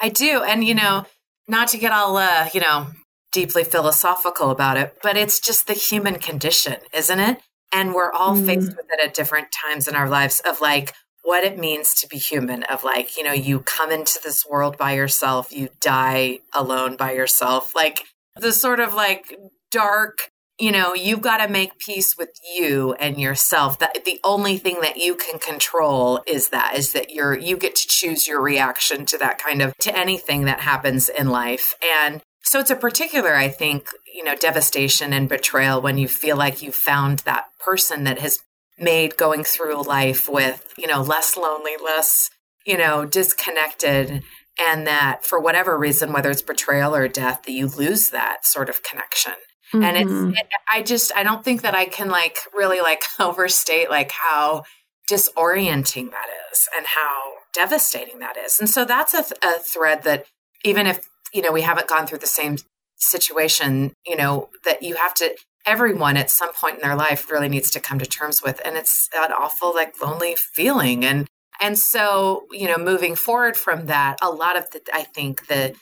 I 0.00 0.08
do. 0.08 0.42
And, 0.42 0.64
you 0.64 0.74
know, 0.74 1.04
not 1.48 1.68
to 1.68 1.78
get 1.78 1.92
all, 1.92 2.16
uh, 2.16 2.48
you 2.54 2.60
know, 2.60 2.86
deeply 3.34 3.64
philosophical 3.64 4.50
about 4.50 4.76
it, 4.76 4.96
but 5.02 5.16
it's 5.16 5.40
just 5.40 5.66
the 5.66 5.74
human 5.74 6.14
condition, 6.14 6.76
isn't 6.92 7.20
it? 7.20 7.40
And 7.72 7.92
we're 7.92 8.12
all 8.12 8.36
mm. 8.36 8.46
faced 8.46 8.76
with 8.76 8.86
it 8.88 9.00
at 9.04 9.12
different 9.12 9.48
times 9.50 9.88
in 9.88 9.96
our 9.96 10.08
lives 10.08 10.40
of 10.40 10.60
like 10.60 10.94
what 11.22 11.42
it 11.42 11.58
means 11.58 11.94
to 11.94 12.06
be 12.06 12.16
human, 12.16 12.62
of 12.64 12.84
like, 12.84 13.16
you 13.16 13.24
know, 13.24 13.32
you 13.32 13.60
come 13.60 13.90
into 13.90 14.20
this 14.22 14.46
world 14.46 14.78
by 14.78 14.92
yourself, 14.92 15.50
you 15.50 15.68
die 15.80 16.38
alone 16.52 16.96
by 16.96 17.12
yourself. 17.12 17.74
Like 17.74 18.04
the 18.36 18.52
sort 18.52 18.78
of 18.78 18.94
like 18.94 19.36
dark 19.70 20.30
you 20.58 20.70
know, 20.70 20.94
you've 20.94 21.20
got 21.20 21.38
to 21.38 21.48
make 21.48 21.78
peace 21.78 22.16
with 22.16 22.30
you 22.56 22.92
and 22.94 23.20
yourself. 23.20 23.80
That 23.80 24.04
the 24.04 24.20
only 24.22 24.56
thing 24.56 24.80
that 24.82 24.96
you 24.96 25.16
can 25.16 25.40
control 25.40 26.22
is 26.28 26.50
that 26.50 26.76
is 26.76 26.92
that 26.92 27.10
you're 27.10 27.36
you 27.36 27.56
get 27.56 27.74
to 27.74 27.86
choose 27.88 28.28
your 28.28 28.40
reaction 28.40 29.04
to 29.06 29.18
that 29.18 29.38
kind 29.38 29.60
of 29.60 29.76
to 29.78 29.96
anything 29.96 30.44
that 30.44 30.60
happens 30.60 31.08
in 31.08 31.28
life. 31.28 31.74
And 31.82 32.22
so 32.44 32.60
it's 32.60 32.70
a 32.70 32.76
particular, 32.76 33.34
I 33.34 33.48
think, 33.48 33.88
you 34.12 34.22
know, 34.22 34.36
devastation 34.36 35.12
and 35.12 35.28
betrayal 35.28 35.80
when 35.80 35.98
you 35.98 36.08
feel 36.08 36.36
like 36.36 36.62
you 36.62 36.72
found 36.72 37.20
that 37.20 37.46
person 37.58 38.04
that 38.04 38.18
has 38.20 38.40
made 38.78 39.16
going 39.16 39.44
through 39.44 39.82
life 39.82 40.28
with, 40.28 40.72
you 40.76 40.86
know, 40.86 41.02
less 41.02 41.36
lonely, 41.36 41.72
less, 41.82 42.30
you 42.66 42.76
know, 42.76 43.04
disconnected 43.04 44.22
and 44.58 44.86
that 44.86 45.24
for 45.24 45.40
whatever 45.40 45.76
reason 45.76 46.12
whether 46.12 46.30
it's 46.30 46.42
betrayal 46.42 46.94
or 46.94 47.08
death 47.08 47.42
that 47.44 47.52
you 47.52 47.66
lose 47.66 48.10
that 48.10 48.44
sort 48.44 48.68
of 48.68 48.82
connection 48.82 49.32
mm-hmm. 49.72 49.82
and 49.82 49.96
it's 49.96 50.10
mm-hmm. 50.10 50.34
it, 50.34 50.46
i 50.72 50.82
just 50.82 51.12
i 51.16 51.22
don't 51.22 51.44
think 51.44 51.62
that 51.62 51.74
i 51.74 51.84
can 51.84 52.08
like 52.08 52.38
really 52.52 52.80
like 52.80 53.02
overstate 53.20 53.90
like 53.90 54.12
how 54.12 54.62
disorienting 55.10 56.10
that 56.10 56.28
is 56.52 56.68
and 56.76 56.86
how 56.86 57.32
devastating 57.52 58.20
that 58.20 58.36
is 58.36 58.58
and 58.58 58.68
so 58.68 58.84
that's 58.84 59.14
a, 59.14 59.24
a 59.42 59.58
thread 59.58 60.02
that 60.02 60.26
even 60.64 60.86
if 60.86 61.08
you 61.34 61.42
know 61.42 61.52
we 61.52 61.62
haven't 61.62 61.88
gone 61.88 62.06
through 62.06 62.18
the 62.18 62.26
same 62.26 62.56
situation 62.96 63.92
you 64.06 64.16
know 64.16 64.48
that 64.64 64.82
you 64.82 64.94
have 64.94 65.12
to 65.14 65.36
everyone 65.66 66.16
at 66.16 66.30
some 66.30 66.52
point 66.52 66.76
in 66.76 66.80
their 66.80 66.94
life 66.94 67.30
really 67.30 67.48
needs 67.48 67.70
to 67.70 67.80
come 67.80 67.98
to 67.98 68.06
terms 68.06 68.42
with 68.42 68.60
and 68.64 68.76
it's 68.76 69.08
an 69.14 69.32
awful 69.32 69.74
like 69.74 69.94
lonely 70.00 70.34
feeling 70.36 71.04
and 71.04 71.26
and 71.60 71.78
so, 71.78 72.46
you 72.50 72.66
know, 72.66 72.76
moving 72.76 73.14
forward 73.14 73.56
from 73.56 73.86
that, 73.86 74.18
a 74.20 74.30
lot 74.30 74.56
of 74.56 74.70
the, 74.70 74.82
I 74.92 75.02
think 75.02 75.46
the, 75.46 75.74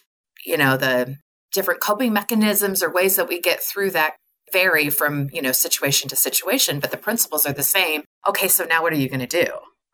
you 0.44 0.56
know, 0.56 0.76
the 0.76 1.16
different 1.52 1.80
coping 1.80 2.12
mechanisms 2.12 2.82
or 2.82 2.92
ways 2.92 3.16
that 3.16 3.28
we 3.28 3.40
get 3.40 3.62
through 3.62 3.90
that 3.92 4.14
vary 4.52 4.90
from, 4.90 5.30
you 5.32 5.40
know, 5.40 5.52
situation 5.52 6.08
to 6.10 6.16
situation, 6.16 6.78
but 6.78 6.90
the 6.90 6.96
principles 6.96 7.46
are 7.46 7.52
the 7.52 7.62
same. 7.62 8.04
Okay, 8.28 8.48
so 8.48 8.64
now 8.64 8.82
what 8.82 8.92
are 8.92 8.96
you 8.96 9.08
going 9.08 9.26
to 9.26 9.44
do? 9.44 9.46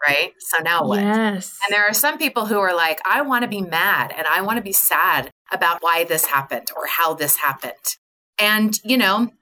Right. 0.07 0.33
So 0.39 0.59
now 0.59 0.85
what? 0.85 1.01
Yes. 1.01 1.59
And 1.65 1.75
there 1.75 1.85
are 1.85 1.93
some 1.93 2.19
people 2.19 2.47
who 2.47 2.59
are 2.59 2.75
like, 2.75 3.01
I 3.05 3.23
want 3.23 3.43
to 3.43 3.49
be 3.49 3.61
mad 3.61 4.15
and 4.17 4.27
I 4.27 4.43
want 4.43 4.59
to 4.59 4.63
be 4.63 4.73
sad 4.73 5.31
about 5.51 5.79
why 5.81 6.05
this 6.05 6.27
happened 6.27 6.69
or 6.77 6.87
how 6.87 7.15
this 7.15 7.37
happened. 7.37 7.97
And, 8.39 8.79
you 8.85 8.97
know, 8.97 9.33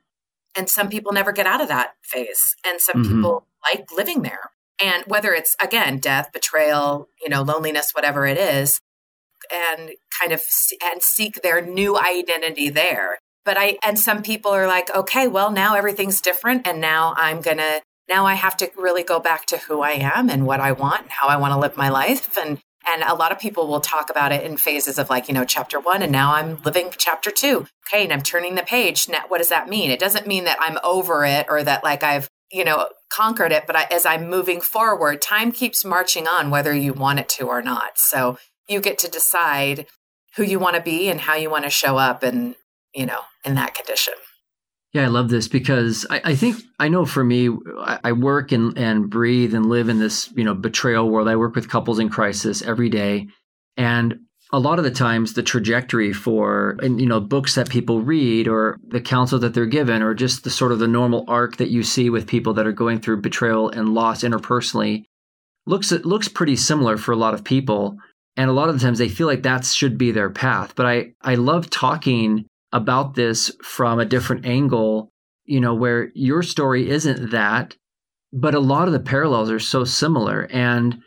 and 0.56 0.70
some 0.70 0.88
people 0.88 1.12
never 1.12 1.32
get 1.32 1.46
out 1.46 1.60
of 1.60 1.68
that 1.68 1.94
phase. 2.02 2.56
And 2.66 2.80
some 2.80 3.02
mm-hmm. 3.02 3.16
people 3.16 3.46
like 3.70 3.86
living 3.94 4.22
there 4.22 4.50
and 4.80 5.04
whether 5.06 5.32
it's 5.32 5.56
again 5.60 5.98
death 5.98 6.30
betrayal 6.32 7.08
you 7.22 7.28
know 7.28 7.42
loneliness 7.42 7.92
whatever 7.92 8.26
it 8.26 8.38
is 8.38 8.80
and 9.52 9.92
kind 10.18 10.32
of 10.32 10.42
and 10.82 11.02
seek 11.02 11.42
their 11.42 11.64
new 11.64 11.98
identity 11.98 12.68
there 12.68 13.18
but 13.44 13.56
i 13.58 13.78
and 13.84 13.98
some 13.98 14.22
people 14.22 14.50
are 14.50 14.66
like 14.66 14.94
okay 14.94 15.26
well 15.26 15.50
now 15.50 15.74
everything's 15.74 16.20
different 16.20 16.66
and 16.66 16.80
now 16.80 17.14
i'm 17.16 17.40
gonna 17.40 17.80
now 18.08 18.26
i 18.26 18.34
have 18.34 18.56
to 18.56 18.70
really 18.76 19.02
go 19.02 19.20
back 19.20 19.46
to 19.46 19.58
who 19.58 19.82
i 19.82 19.92
am 19.92 20.28
and 20.28 20.46
what 20.46 20.60
i 20.60 20.72
want 20.72 21.02
and 21.02 21.10
how 21.10 21.28
i 21.28 21.36
want 21.36 21.52
to 21.52 21.58
live 21.58 21.76
my 21.76 21.88
life 21.88 22.36
and 22.38 22.60
and 22.88 23.02
a 23.02 23.14
lot 23.14 23.32
of 23.32 23.38
people 23.40 23.66
will 23.66 23.80
talk 23.80 24.10
about 24.10 24.30
it 24.30 24.44
in 24.44 24.56
phases 24.56 24.98
of 24.98 25.10
like 25.10 25.28
you 25.28 25.34
know 25.34 25.44
chapter 25.44 25.78
one 25.80 26.02
and 26.02 26.12
now 26.12 26.34
i'm 26.34 26.60
living 26.62 26.90
chapter 26.96 27.30
two 27.30 27.66
okay 27.86 28.04
and 28.04 28.12
i'm 28.12 28.22
turning 28.22 28.54
the 28.54 28.62
page 28.62 29.08
now 29.08 29.22
what 29.28 29.38
does 29.38 29.48
that 29.48 29.68
mean 29.68 29.90
it 29.90 30.00
doesn't 30.00 30.26
mean 30.26 30.44
that 30.44 30.58
i'm 30.60 30.78
over 30.84 31.24
it 31.24 31.46
or 31.48 31.62
that 31.62 31.82
like 31.82 32.02
i've 32.02 32.28
you 32.52 32.64
know, 32.64 32.88
conquered 33.10 33.52
it. 33.52 33.64
But 33.66 33.76
I, 33.76 33.86
as 33.90 34.06
I'm 34.06 34.28
moving 34.28 34.60
forward, 34.60 35.20
time 35.20 35.52
keeps 35.52 35.84
marching 35.84 36.26
on, 36.26 36.50
whether 36.50 36.74
you 36.74 36.92
want 36.92 37.18
it 37.18 37.28
to 37.30 37.48
or 37.48 37.62
not. 37.62 37.98
So 37.98 38.38
you 38.68 38.80
get 38.80 38.98
to 38.98 39.10
decide 39.10 39.86
who 40.36 40.42
you 40.42 40.58
want 40.58 40.76
to 40.76 40.82
be 40.82 41.08
and 41.08 41.20
how 41.20 41.34
you 41.34 41.50
want 41.50 41.64
to 41.64 41.70
show 41.70 41.96
up 41.96 42.22
and, 42.22 42.54
you 42.94 43.06
know, 43.06 43.20
in 43.44 43.54
that 43.54 43.74
condition. 43.74 44.14
Yeah, 44.96 45.04
I 45.04 45.08
love 45.08 45.28
this 45.28 45.46
because 45.46 46.06
I, 46.08 46.22
I 46.24 46.34
think 46.34 46.56
I 46.78 46.88
know 46.88 47.04
for 47.04 47.22
me, 47.22 47.50
I, 47.80 47.98
I, 48.02 48.12
work 48.12 48.50
and, 48.50 48.78
and 48.78 49.10
breathe 49.10 49.54
and 49.54 49.66
live 49.66 49.90
in 49.90 49.98
this, 49.98 50.32
you 50.34 50.42
know, 50.42 50.54
betrayal 50.54 51.10
world. 51.10 51.28
I 51.28 51.36
work 51.36 51.54
with 51.54 51.68
couples 51.68 51.98
in 51.98 52.08
crisis 52.08 52.62
every 52.62 52.88
day. 52.88 53.26
And 53.76 54.20
a 54.54 54.58
lot 54.58 54.78
of 54.78 54.86
the 54.86 54.90
times 54.90 55.34
the 55.34 55.42
trajectory 55.42 56.14
for 56.14 56.78
and 56.80 56.98
you 56.98 57.06
know 57.06 57.20
books 57.20 57.56
that 57.56 57.68
people 57.68 58.00
read 58.00 58.48
or 58.48 58.78
the 58.88 59.02
counsel 59.02 59.38
that 59.40 59.52
they're 59.52 59.66
given 59.66 60.00
or 60.00 60.14
just 60.14 60.44
the 60.44 60.50
sort 60.50 60.72
of 60.72 60.78
the 60.78 60.88
normal 60.88 61.26
arc 61.28 61.58
that 61.58 61.68
you 61.68 61.82
see 61.82 62.08
with 62.08 62.26
people 62.26 62.54
that 62.54 62.66
are 62.66 62.72
going 62.72 62.98
through 62.98 63.20
betrayal 63.20 63.68
and 63.68 63.92
loss 63.92 64.22
interpersonally 64.22 65.02
looks 65.66 65.92
it 65.92 66.06
looks 66.06 66.28
pretty 66.28 66.56
similar 66.56 66.96
for 66.96 67.12
a 67.12 67.16
lot 67.16 67.34
of 67.34 67.44
people 67.44 67.98
and 68.36 68.48
a 68.48 68.52
lot 68.54 68.70
of 68.70 68.78
the 68.78 68.80
times 68.80 68.98
they 68.98 69.10
feel 69.10 69.26
like 69.26 69.42
that 69.42 69.62
should 69.62 69.98
be 69.98 70.12
their 70.12 70.30
path 70.30 70.74
but 70.74 70.86
i 70.86 71.12
i 71.22 71.34
love 71.34 71.68
talking 71.68 72.46
about 72.76 73.14
this 73.14 73.50
from 73.62 73.98
a 73.98 74.04
different 74.04 74.46
angle 74.46 75.10
you 75.44 75.60
know 75.60 75.74
where 75.74 76.10
your 76.14 76.42
story 76.42 76.90
isn't 76.90 77.30
that 77.30 77.76
but 78.32 78.54
a 78.54 78.60
lot 78.60 78.86
of 78.86 78.92
the 78.92 79.00
parallels 79.00 79.50
are 79.50 79.58
so 79.58 79.84
similar. 79.84 80.46
And 80.50 81.02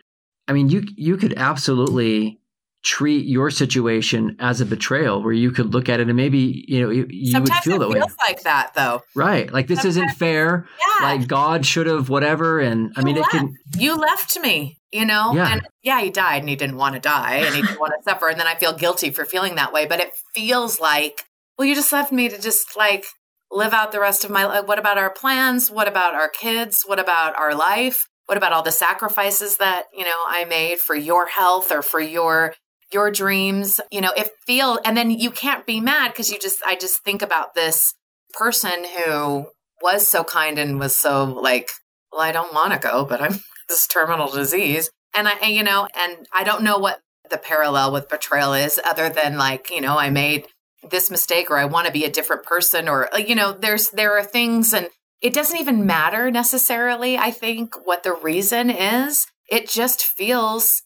i 0.47 0.53
mean 0.53 0.69
you 0.69 0.83
you 0.95 1.15
could 1.17 1.33
absolutely 1.37 2.39
treat 2.81 3.25
your 3.25 3.51
situation 3.51 4.37
as 4.39 4.61
a 4.61 4.65
betrayal 4.65 5.21
where 5.21 5.33
you 5.33 5.51
could 5.51 5.73
look 5.73 5.89
at 5.89 5.99
it 5.99 6.07
and 6.07 6.15
maybe 6.15 6.63
you 6.65 6.81
know 6.81 6.89
you, 6.89 7.05
you 7.09 7.37
would 7.39 7.53
feel 7.55 7.77
that 7.77 7.89
way. 7.89 7.99
feels 7.99 8.15
like 8.19 8.41
that 8.43 8.73
though. 8.73 9.01
Right. 9.15 9.51
Like 9.51 9.67
this 9.67 9.81
Sometimes, 9.81 9.97
isn't 9.97 10.09
fair. 10.17 10.65
Yeah. 10.79 11.05
like 11.05 11.27
god 11.27 11.65
should 11.65 11.87
have 11.87 12.09
whatever. 12.09 12.59
And 12.59 12.87
you 12.87 12.91
i 12.95 13.03
mean 13.03 13.15
left. 13.17 13.33
it 13.33 13.37
can 13.37 13.53
you 13.77 13.95
left 13.95 14.39
me 14.39 14.77
you 14.91 15.05
know? 15.05 15.33
Yeah. 15.35 15.53
and 15.53 15.67
yeah 15.83 16.01
he 16.01 16.09
died 16.09 16.41
and 16.41 16.49
he 16.49 16.55
didn't 16.55 16.77
want 16.77 16.95
to 16.95 17.01
die 17.01 17.35
and 17.35 17.53
he 17.53 17.61
didn't 17.61 17.79
want 17.83 17.93
to 17.97 18.03
suffer. 18.03 18.29
And 18.29 18.39
then 18.39 18.47
i 18.47 18.55
feel 18.55 18.73
guilty 18.73 19.11
for 19.11 19.25
feeling 19.25 19.55
that 19.55 19.73
way. 19.73 19.85
But 19.85 19.99
it 19.99 20.11
feels 20.33 20.79
like 20.79 21.25
well 21.59 21.67
you 21.67 21.75
just 21.75 21.93
left 21.93 22.11
me 22.11 22.29
to 22.29 22.41
just 22.41 22.75
like 22.75 23.05
live 23.51 23.73
out 23.73 23.91
the 23.91 23.99
rest 23.99 24.23
of 24.23 24.31
my 24.31 24.45
life 24.45 24.65
what 24.65 24.79
about 24.79 24.97
our 24.97 25.11
plans? 25.11 25.69
What 25.69 25.87
about 25.87 26.15
our 26.15 26.29
kids? 26.29 26.83
What 26.85 26.99
about 26.99 27.37
our 27.37 27.53
life? 27.53 28.07
What 28.25 28.37
about 28.37 28.53
all 28.53 28.63
the 28.63 28.71
sacrifices 28.71 29.57
that 29.57 29.85
you 29.93 30.05
know 30.05 30.23
i 30.27 30.45
made 30.45 30.79
for 30.79 30.95
your 30.95 31.27
health 31.27 31.71
or 31.71 31.83
for 31.83 31.99
your 31.99 32.55
your 32.91 33.11
dreams, 33.11 33.79
you 33.91 34.01
know, 34.01 34.11
it 34.17 34.31
feel 34.45 34.79
and 34.83 34.97
then 34.97 35.11
you 35.11 35.31
can't 35.31 35.65
be 35.65 35.79
mad 35.79 36.09
because 36.09 36.31
you 36.31 36.39
just 36.39 36.59
I 36.65 36.75
just 36.75 37.03
think 37.03 37.21
about 37.21 37.53
this 37.53 37.93
person 38.33 38.85
who 38.97 39.47
was 39.81 40.07
so 40.07 40.23
kind 40.23 40.57
and 40.57 40.79
was 40.79 40.95
so 40.95 41.23
like, 41.23 41.69
well, 42.11 42.21
I 42.21 42.31
don't 42.31 42.53
want 42.53 42.73
to 42.73 42.79
go, 42.79 43.05
but 43.05 43.21
I'm 43.21 43.39
this 43.69 43.87
terminal 43.87 44.29
disease. 44.29 44.89
And 45.13 45.27
I 45.27 45.47
you 45.47 45.63
know, 45.63 45.87
and 45.95 46.27
I 46.33 46.43
don't 46.43 46.63
know 46.63 46.77
what 46.77 46.99
the 47.29 47.37
parallel 47.37 47.91
with 47.91 48.09
betrayal 48.09 48.53
is 48.53 48.79
other 48.83 49.09
than 49.09 49.37
like, 49.37 49.69
you 49.69 49.81
know, 49.81 49.97
I 49.97 50.09
made 50.09 50.47
this 50.89 51.11
mistake 51.11 51.51
or 51.51 51.57
I 51.57 51.65
want 51.65 51.87
to 51.87 51.93
be 51.93 52.05
a 52.05 52.11
different 52.11 52.43
person 52.43 52.87
or 52.87 53.09
you 53.17 53.35
know, 53.35 53.51
there's 53.51 53.89
there 53.89 54.17
are 54.17 54.23
things 54.23 54.73
and 54.73 54.89
it 55.21 55.33
doesn't 55.33 55.59
even 55.59 55.85
matter 55.85 56.31
necessarily, 56.31 57.17
I 57.17 57.31
think, 57.31 57.75
what 57.85 58.03
the 58.03 58.13
reason 58.13 58.69
is. 58.69 59.27
It 59.49 59.67
just 59.67 60.03
feels 60.03 60.83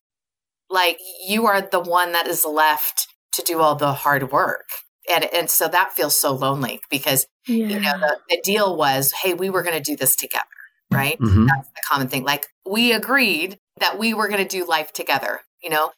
like 0.69 0.97
you 1.27 1.45
are 1.45 1.61
the 1.61 1.79
one 1.79 2.13
that 2.13 2.27
is 2.27 2.45
left 2.45 3.07
to 3.33 3.43
do 3.43 3.59
all 3.59 3.75
the 3.75 3.93
hard 3.93 4.31
work 4.31 4.65
and 5.09 5.25
and 5.33 5.49
so 5.49 5.67
that 5.67 5.93
feels 5.93 6.19
so 6.19 6.33
lonely 6.33 6.79
because 6.89 7.27
yeah. 7.47 7.67
you 7.67 7.79
know 7.79 7.97
the, 7.99 8.17
the, 8.29 8.41
deal 8.43 8.75
was 8.75 9.11
hey 9.11 9.33
we 9.33 9.49
were 9.49 9.63
going 9.63 9.75
to 9.75 9.83
do 9.83 9.95
this 9.95 10.15
together 10.15 10.45
right 10.91 11.19
mm-hmm. 11.19 11.45
that's 11.45 11.69
the 11.69 11.81
common 11.89 12.07
thing 12.07 12.23
like 12.23 12.47
we 12.69 12.93
agreed 12.93 13.57
that 13.79 13.97
we 13.97 14.13
were 14.13 14.27
going 14.27 14.45
to 14.45 14.47
do 14.47 14.67
life 14.67 14.93
together 14.93 15.41
you 15.61 15.69
know 15.69 15.91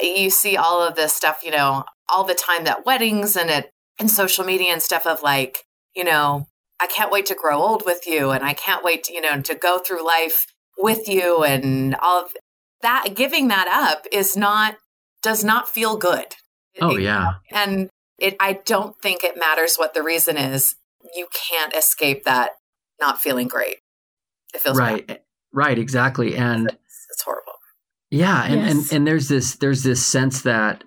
you 0.00 0.30
see 0.30 0.56
all 0.56 0.82
of 0.82 0.94
this 0.94 1.12
stuff 1.12 1.40
you 1.44 1.50
know 1.50 1.84
all 2.08 2.24
the 2.24 2.34
time 2.34 2.64
that 2.64 2.86
weddings 2.86 3.36
and 3.36 3.50
it 3.50 3.70
and 3.98 4.10
social 4.10 4.44
media 4.44 4.72
and 4.72 4.82
stuff 4.82 5.06
of 5.06 5.22
like 5.22 5.64
you 5.94 6.04
know 6.04 6.46
i 6.80 6.86
can't 6.86 7.10
wait 7.10 7.26
to 7.26 7.34
grow 7.34 7.58
old 7.58 7.84
with 7.84 8.06
you 8.06 8.30
and 8.30 8.44
i 8.44 8.52
can't 8.52 8.84
wait 8.84 9.04
to, 9.04 9.12
you 9.12 9.20
know 9.20 9.40
to 9.40 9.54
go 9.54 9.78
through 9.78 10.04
life 10.04 10.46
with 10.78 11.08
you 11.08 11.42
and 11.42 11.94
all 11.96 12.24
of 12.24 12.32
that 12.82 13.14
giving 13.14 13.48
that 13.48 13.68
up 13.68 14.06
is 14.12 14.36
not 14.36 14.76
does 15.22 15.42
not 15.42 15.68
feel 15.68 15.96
good. 15.96 16.36
Oh 16.80 16.96
yeah. 16.96 17.34
And 17.50 17.90
it 18.18 18.36
I 18.40 18.60
don't 18.64 18.96
think 19.00 19.24
it 19.24 19.36
matters 19.36 19.76
what 19.76 19.94
the 19.94 20.02
reason 20.02 20.36
is. 20.36 20.76
You 21.16 21.28
can't 21.32 21.74
escape 21.74 22.24
that 22.24 22.52
not 23.00 23.20
feeling 23.20 23.48
great. 23.48 23.78
It 24.54 24.60
feels 24.60 24.78
right. 24.78 25.06
Bad. 25.06 25.20
Right, 25.52 25.78
exactly. 25.78 26.36
And 26.36 26.68
it's, 26.68 27.06
it's 27.10 27.22
horrible. 27.22 27.52
Yeah, 28.10 28.44
and, 28.44 28.54
yes. 28.54 28.70
and 28.72 28.92
and 28.92 29.06
there's 29.06 29.28
this 29.28 29.56
there's 29.56 29.82
this 29.82 30.04
sense 30.04 30.42
that 30.42 30.84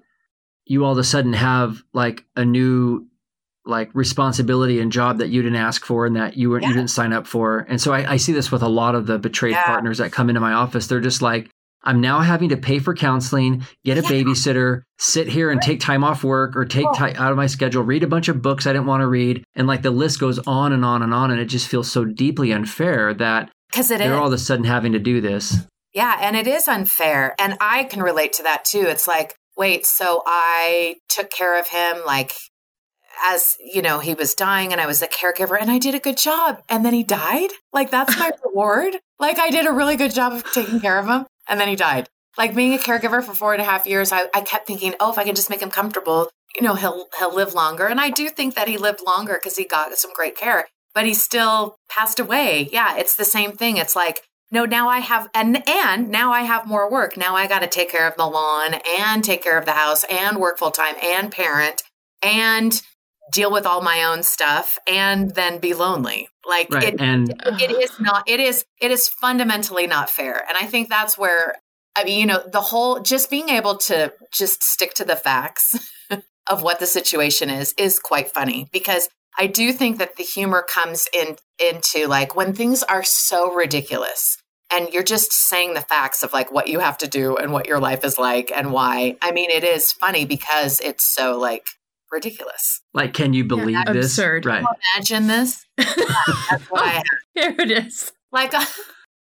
you 0.72 0.86
all 0.86 0.94
of 0.94 0.98
a 0.98 1.04
sudden 1.04 1.34
have 1.34 1.84
like 1.94 2.24
a 2.38 2.46
new 2.46 3.06
like 3.66 3.94
responsibility 3.94 4.80
and 4.80 4.90
job 4.90 5.18
that 5.18 5.28
you 5.28 5.42
didn't 5.42 5.58
ask 5.58 5.84
for 5.84 6.06
and 6.06 6.16
that 6.16 6.38
you 6.38 6.50
were 6.50 6.62
yeah. 6.62 6.70
you 6.70 6.74
didn't 6.74 6.90
sign 6.90 7.12
up 7.12 7.28
for. 7.28 7.60
And 7.68 7.80
so 7.80 7.92
I, 7.94 8.14
I, 8.14 8.18
see 8.18 8.32
this 8.32 8.52
with 8.52 8.64
a 8.64 8.70
lot 8.70 8.96
of 8.96 9.06
the 9.06 9.20
betrayed 9.20 9.52
yeah. 9.52 9.66
partners 9.66 9.98
that 9.98 10.14
come 10.14 10.30
into 10.30 10.40
my 10.40 10.54
office. 10.54 10.88
They're 10.88 11.02
just 11.02 11.22
like, 11.22 11.50
I'm 11.84 12.00
now 12.00 12.22
having 12.22 12.50
to 12.50 12.58
pay 12.58 12.80
for 12.80 12.96
counseling, 12.96 13.66
get 13.84 13.98
a 13.98 14.02
yeah. 14.02 14.24
babysitter, 14.24 14.84
sit 14.98 15.28
here 15.28 15.52
and 15.52 15.62
take 15.62 15.82
time 15.82 16.06
off 16.06 16.24
work 16.24 16.56
or 16.56 16.64
take 16.64 16.88
oh. 16.88 16.94
time 16.94 17.16
out 17.18 17.32
of 17.32 17.38
my 17.38 17.48
schedule, 17.48 17.84
read 17.84 18.04
a 18.04 18.08
bunch 18.08 18.30
of 18.30 18.42
books 18.42 18.66
I 18.66 18.72
didn't 18.72 18.88
want 18.88 19.02
to 19.02 19.08
read. 19.08 19.44
And 19.56 19.68
like 19.68 19.82
the 19.82 19.92
list 19.92 20.20
goes 20.22 20.40
on 20.40 20.72
and 20.72 20.86
on 20.86 21.04
and 21.04 21.14
on. 21.14 21.32
And 21.32 21.40
it 21.40 21.46
just 21.46 21.68
feels 21.68 21.92
so 21.92 22.06
deeply 22.06 22.54
unfair 22.54 23.14
that 23.16 23.52
because 23.72 23.90
they're 23.90 24.14
is. 24.14 24.18
all 24.18 24.28
of 24.28 24.34
a 24.34 24.38
sudden 24.38 24.66
having 24.66 24.94
to 24.94 25.00
do 25.00 25.20
this. 25.20 25.58
Yeah. 25.94 26.18
And 26.22 26.38
it 26.38 26.48
is 26.48 26.68
unfair. 26.68 27.36
And 27.38 27.58
I 27.60 27.84
can 27.84 28.02
relate 28.02 28.34
to 28.34 28.44
that 28.44 28.64
too. 28.64 28.86
It's 28.88 29.08
like, 29.08 29.36
wait, 29.58 29.86
so 29.86 30.24
I 30.26 30.96
took 31.10 31.30
care 31.30 31.60
of 31.60 31.68
him 31.68 31.98
like 32.06 32.34
as 33.24 33.58
you 33.64 33.82
know, 33.82 34.00
he 34.00 34.14
was 34.14 34.34
dying 34.34 34.72
and 34.72 34.82
I 34.82 34.88
was 34.88 35.02
a 35.02 35.08
caregiver 35.08 35.60
and 35.60 35.70
I 35.70 35.78
did 35.78 35.96
a 35.96 36.00
good 36.00 36.18
job. 36.18 36.62
And 36.70 36.86
then 36.86 36.94
he 36.94 37.04
died. 37.04 37.50
Like 37.74 37.92
that's 37.92 38.18
my 38.18 38.32
reward. 38.46 38.98
Like 39.20 39.40
I 39.40 39.50
did 39.50 39.68
a 39.68 39.72
really 39.72 39.96
good 39.96 40.14
job 40.14 40.34
of 40.34 40.52
taking 40.52 40.80
care 40.80 40.98
of 40.98 41.08
him 41.08 41.26
and 41.48 41.60
then 41.60 41.68
he 41.68 41.76
died. 41.76 42.10
Like 42.38 42.56
being 42.56 42.74
a 42.74 42.78
caregiver 42.78 43.24
for 43.24 43.34
four 43.34 43.54
and 43.54 43.62
a 43.62 43.66
half 43.66 43.86
years, 43.86 44.12
I, 44.12 44.28
I 44.34 44.42
kept 44.42 44.66
thinking, 44.66 44.96
oh, 45.00 45.12
if 45.12 45.18
I 45.18 45.26
can 45.26 45.36
just 45.36 45.50
make 45.50 45.62
him 45.62 45.70
comfortable, 45.70 46.30
you 46.56 46.62
know, 46.62 46.76
he'll 46.76 47.08
he'll 47.18 47.36
live 47.36 47.54
longer. 47.54 47.88
And 47.88 48.00
I 48.00 48.10
do 48.10 48.30
think 48.30 48.56
that 48.56 48.68
he 48.68 48.78
lived 48.78 49.02
longer 49.06 49.34
because 49.34 49.58
he 49.58 49.66
got 49.66 49.94
some 49.98 50.14
great 50.14 50.38
care, 50.38 50.68
but 50.94 51.06
he 51.06 51.14
still 51.14 51.76
passed 51.90 52.20
away. 52.20 52.70
Yeah, 52.72 52.98
it's 52.98 53.16
the 53.16 53.26
same 53.26 53.52
thing. 53.52 53.78
It's 53.78 53.96
like 53.96 54.22
no 54.52 54.66
now 54.66 54.90
i 54.90 55.00
have 55.00 55.30
and 55.34 55.68
and 55.68 56.10
now 56.10 56.32
i 56.32 56.42
have 56.42 56.68
more 56.68 56.92
work 56.92 57.18
now 57.18 57.36
i 57.36 57.48
got 57.48 57.60
to 57.60 57.68
take 57.68 57.90
care 57.90 58.08
of 58.08 58.16
the 58.18 58.26
lawn 58.26 58.76
and 59.00 59.24
take 59.24 59.44
care 59.44 59.58
of 59.58 59.66
the 59.66 59.72
house 59.72 60.04
and 60.06 60.38
work 60.38 60.58
full 60.58 60.72
time 60.72 60.96
and 61.02 61.32
parent 61.32 61.82
and 62.22 62.82
deal 63.32 63.52
with 63.52 63.66
all 63.66 63.82
my 63.82 64.04
own 64.04 64.24
stuff 64.24 64.78
and 64.88 65.34
then 65.36 65.60
be 65.60 65.74
lonely 65.74 66.28
like 66.46 66.70
right. 66.74 66.94
it, 66.94 67.02
and 67.02 67.30
it 67.60 67.72
is 67.72 68.00
not 68.00 68.28
it 68.28 68.40
is 68.40 68.66
it 68.82 68.92
is 68.92 69.08
fundamentally 69.08 69.88
not 69.88 70.10
fair 70.10 70.44
and 70.48 70.58
i 70.58 70.66
think 70.66 70.90
that's 70.90 71.18
where 71.18 71.56
i 71.96 72.04
mean 72.04 72.20
you 72.20 72.26
know 72.26 72.44
the 72.52 72.62
whole 72.62 73.00
just 73.00 73.30
being 73.30 73.50
able 73.50 73.78
to 73.78 74.12
just 74.34 74.64
stick 74.64 74.94
to 74.94 75.06
the 75.06 75.16
facts 75.16 75.90
of 76.50 76.62
what 76.62 76.80
the 76.80 76.86
situation 76.86 77.50
is 77.50 77.74
is 77.78 78.00
quite 78.00 78.30
funny 78.30 78.68
because 78.72 79.08
i 79.40 79.48
do 79.48 79.72
think 79.72 79.98
that 79.98 80.16
the 80.18 80.24
humor 80.24 80.66
comes 80.68 81.08
in 81.14 81.38
into 81.60 82.08
like 82.08 82.36
when 82.36 82.54
things 82.54 82.84
are 82.84 83.04
so 83.04 83.54
ridiculous 83.54 84.38
and 84.72 84.90
you're 84.94 85.04
just 85.04 85.32
saying 85.34 85.74
the 85.74 85.82
facts 85.82 86.24
of 86.24 86.34
like 86.34 86.52
what 86.52 86.68
you 86.68 86.80
have 86.80 86.98
to 87.00 87.08
do 87.08 87.36
and 87.38 87.52
what 87.52 87.68
your 87.68 87.80
life 87.80 88.04
is 88.06 88.18
like 88.18 88.52
and 88.56 88.72
why. 88.72 89.18
I 89.22 89.32
mean, 89.32 89.50
it 89.50 89.64
is 89.64 89.92
funny 89.92 90.26
because 90.26 90.80
it's 90.80 91.04
so 91.04 91.38
like 91.38 91.68
ridiculous. 92.12 92.82
Like, 92.94 93.14
can 93.14 93.34
you 93.34 93.44
believe 93.44 93.72
Yeah, 93.72 93.92
this? 93.94 94.06
absurd. 94.06 94.46
Right. 94.46 94.64
Imagine 94.96 95.28
this. 95.28 95.66
That's 95.78 96.70
what 96.70 96.82
I 96.84 96.88
have. 96.90 97.04
Here 97.34 97.56
it 97.60 97.72
is. 97.72 98.12
Like, 98.32 98.54
uh, 98.54 98.66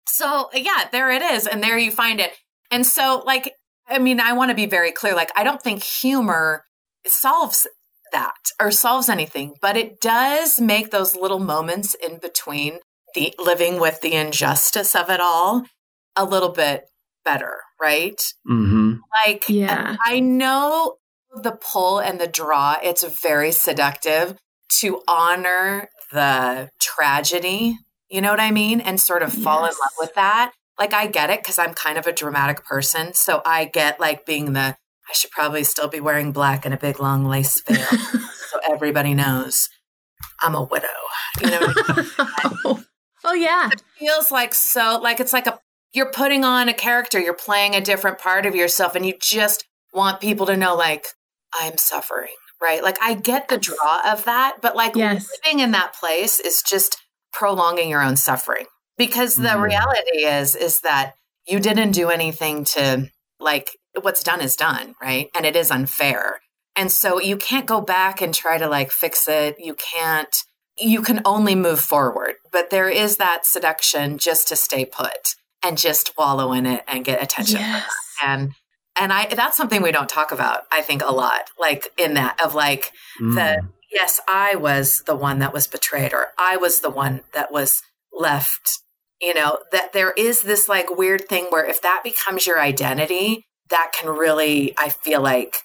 so 0.08 0.50
yeah, 0.54 0.88
there 0.92 1.12
it 1.12 1.22
is. 1.22 1.48
And 1.48 1.64
there 1.64 1.78
you 1.78 1.92
find 1.92 2.20
it. 2.20 2.32
And 2.70 2.86
so, 2.86 3.24
like, 3.26 3.54
I 3.88 4.00
mean, 4.00 4.20
I 4.20 4.34
want 4.34 4.50
to 4.50 4.56
be 4.56 4.66
very 4.66 4.92
clear. 4.92 5.14
Like, 5.16 5.32
I 5.36 5.44
don't 5.44 5.62
think 5.62 5.84
humor 5.84 6.64
solves 7.06 7.68
that 8.14 8.34
or 8.60 8.72
solves 8.72 9.10
anything, 9.10 9.56
but 9.62 9.78
it 9.78 10.00
does 10.02 10.60
make 10.60 10.92
those 10.92 11.16
little 11.16 11.40
moments 11.40 11.94
in 11.96 12.18
between 12.20 12.80
the 13.14 13.34
living 13.40 13.80
with 13.80 14.02
the 14.02 14.14
injustice 14.14 14.96
of 14.96 15.10
it 15.10 15.20
all 15.22 15.66
a 16.16 16.26
little 16.26 16.50
bit 16.50 16.86
better, 17.24 17.58
right? 17.80 18.22
hmm 18.46 18.96
Like, 19.26 19.46
Yeah. 19.48 19.96
I 20.06 20.20
know 20.20 20.96
the 21.42 21.52
pull 21.54 22.00
and 22.00 22.20
the 22.20 22.28
draw, 22.28 22.76
it's 22.84 23.04
very 23.04 23.52
seductive 23.52 24.38
to 24.80 25.02
honor 25.08 25.90
the 26.12 26.70
tragedy. 26.80 27.78
You 28.10 28.22
know 28.22 28.32
what 28.32 28.40
I 28.40 28.52
mean? 28.52 28.82
And 28.82 29.00
sort 29.00 29.24
of 29.24 29.32
fall 29.34 29.60
in 29.66 29.72
love 29.72 29.94
with 30.00 30.14
that. 30.16 30.52
Like, 30.78 30.94
I 30.94 31.08
get 31.08 31.30
it 31.30 31.42
because 31.42 31.60
I'm 31.60 31.74
kind 31.74 31.98
of 31.98 32.08
a 32.08 32.12
dramatic 32.12 32.66
person. 32.66 33.14
So 33.14 33.42
I 33.46 33.66
get 33.66 34.00
like 34.00 34.26
being 34.26 34.54
the, 34.54 34.76
I 35.10 35.14
should 35.14 35.32
probably 35.32 35.64
still 35.64 35.88
be 35.88 36.00
wearing 36.00 36.32
black 36.32 36.66
and 36.66 36.74
a 36.74 36.78
big 36.78 37.00
long 37.00 37.26
lace 37.26 37.62
veil 37.62 37.78
so 38.50 38.60
everybody 38.70 39.14
knows 39.14 39.70
I'm 40.42 40.56
a 40.56 40.64
widow. 40.64 40.88
You 41.42 41.52
know 41.52 41.60
what 41.62 41.76
I 41.88 42.74
mean? 42.74 42.86
oh. 43.24 43.34
yeah. 43.34 43.70
It 43.72 43.82
feels 43.98 44.32
like 44.32 44.54
so 44.54 45.00
like 45.02 45.20
it's 45.20 45.34
like 45.34 45.48
a 45.48 45.60
you're 45.94 46.12
putting 46.12 46.44
on 46.46 46.70
a 46.70 46.74
character 46.74 47.20
you're 47.20 47.34
playing 47.34 47.76
a 47.76 47.82
different 47.82 48.18
part 48.18 48.46
of 48.46 48.56
yourself 48.56 48.96
and 48.96 49.06
you 49.06 49.14
just 49.22 49.66
want 49.94 50.22
people 50.22 50.46
to 50.46 50.56
know 50.56 50.74
like 50.76 51.06
i'm 51.54 51.78
suffering 51.78 52.34
right 52.62 52.82
like 52.82 52.98
i 53.02 53.14
get 53.14 53.50
the 53.50 53.58
draw 53.58 54.02
of 54.10 54.24
that 54.24 54.58
but 54.62 54.74
like 54.76 54.96
Yes. 54.96 55.30
living 55.44 55.60
in 55.60 55.72
that 55.72 55.94
place 55.94 56.40
is 56.40 56.62
just 56.62 56.98
prolonging 57.34 57.90
your 57.90 58.02
own 58.02 58.16
suffering 58.16 58.66
because 58.98 59.36
the 59.36 59.50
Mhm. 59.50 59.64
reality 59.64 60.24
is 60.26 60.56
is 60.56 60.80
that 60.82 61.16
you 61.46 61.60
didn't 61.60 61.92
do 61.92 62.10
anything 62.10 62.64
to 62.64 63.10
like 63.40 63.72
what's 64.02 64.24
done 64.24 64.40
is 64.40 64.56
done 64.56 64.96
right 65.02 65.30
and 65.36 65.46
it 65.46 65.58
is 65.58 65.72
unfair 65.72 66.40
and 66.78 66.90
so 66.90 67.20
you 67.20 67.36
can't 67.36 67.66
go 67.66 67.82
back 67.82 68.22
and 68.22 68.34
try 68.34 68.58
to 68.58 68.68
like 68.68 68.92
fix 68.92 69.28
it 69.28 69.58
you 69.60 69.76
can't 69.76 70.36
you 70.80 71.02
can 71.02 71.22
only 71.26 71.56
move 71.56 71.80
forward 71.80 72.36
but 72.52 72.70
there 72.70 72.90
is 72.90 73.18
that 73.18 73.46
seduction 73.46 74.18
just 74.18 74.48
to 74.48 74.56
stay 74.56 74.86
put 74.86 75.36
and 75.64 75.78
just 75.78 76.12
wallow 76.18 76.52
in 76.54 76.66
it 76.66 76.84
and 76.88 77.06
get 77.06 77.22
attention 77.22 77.60
Yes. 77.60 77.92
and 78.24 78.54
and 78.98 79.12
i 79.14 79.26
that's 79.34 79.58
something 79.58 79.82
we 79.82 79.92
don't 79.92 80.10
talk 80.10 80.32
about 80.32 80.62
i 80.72 80.82
think 80.82 81.02
a 81.04 81.12
lot 81.12 81.50
like 81.60 81.88
in 81.98 82.14
that 82.16 82.40
of 82.44 82.56
like 82.56 82.92
Mm. 83.20 83.36
that 83.36 83.60
yes 83.92 84.20
i 84.28 84.56
was 84.56 85.04
the 85.06 85.16
one 85.16 85.40
that 85.40 85.54
was 85.54 85.68
betrayed 85.68 86.14
or 86.14 86.30
i 86.38 86.56
was 86.58 86.80
the 86.80 86.90
one 86.90 87.22
that 87.34 87.52
was 87.52 87.82
left 88.14 88.80
you 89.22 89.34
know 89.34 89.60
that 89.72 89.94
there 89.94 90.12
is 90.12 90.42
this 90.44 90.68
like 90.70 90.90
weird 90.98 91.28
thing 91.28 91.48
where 91.50 91.66
if 91.66 91.82
that 91.82 92.02
becomes 92.04 92.48
your 92.48 92.60
identity 92.60 93.46
that 93.70 93.92
can 93.98 94.10
really 94.10 94.74
i 94.78 94.90
feel 94.90 95.22
like 95.22 95.56
it 95.56 95.62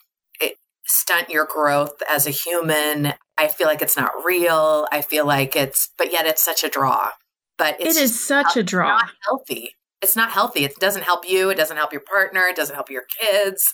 stunt 0.86 1.30
your 1.30 1.46
growth 1.46 2.02
as 2.08 2.26
a 2.26 2.30
human. 2.30 3.14
I 3.36 3.48
feel 3.48 3.66
like 3.66 3.82
it's 3.82 3.96
not 3.96 4.12
real. 4.24 4.86
I 4.92 5.02
feel 5.02 5.26
like 5.26 5.56
it's 5.56 5.90
but 5.98 6.12
yet 6.12 6.26
it's 6.26 6.42
such 6.42 6.64
a 6.64 6.68
draw. 6.68 7.10
But 7.58 7.76
it's 7.80 7.96
It 7.96 8.02
is 8.02 8.26
such 8.26 8.56
a 8.56 8.62
draw. 8.62 8.88
not 8.98 9.10
healthy. 9.26 9.70
It's 10.02 10.16
not 10.16 10.30
healthy. 10.30 10.64
It 10.64 10.76
doesn't 10.76 11.02
help 11.04 11.28
you. 11.28 11.50
It 11.50 11.56
doesn't 11.56 11.76
help 11.76 11.92
your 11.92 12.02
partner. 12.02 12.42
It 12.42 12.56
doesn't 12.56 12.74
help 12.74 12.90
your 12.90 13.04
kids. 13.20 13.72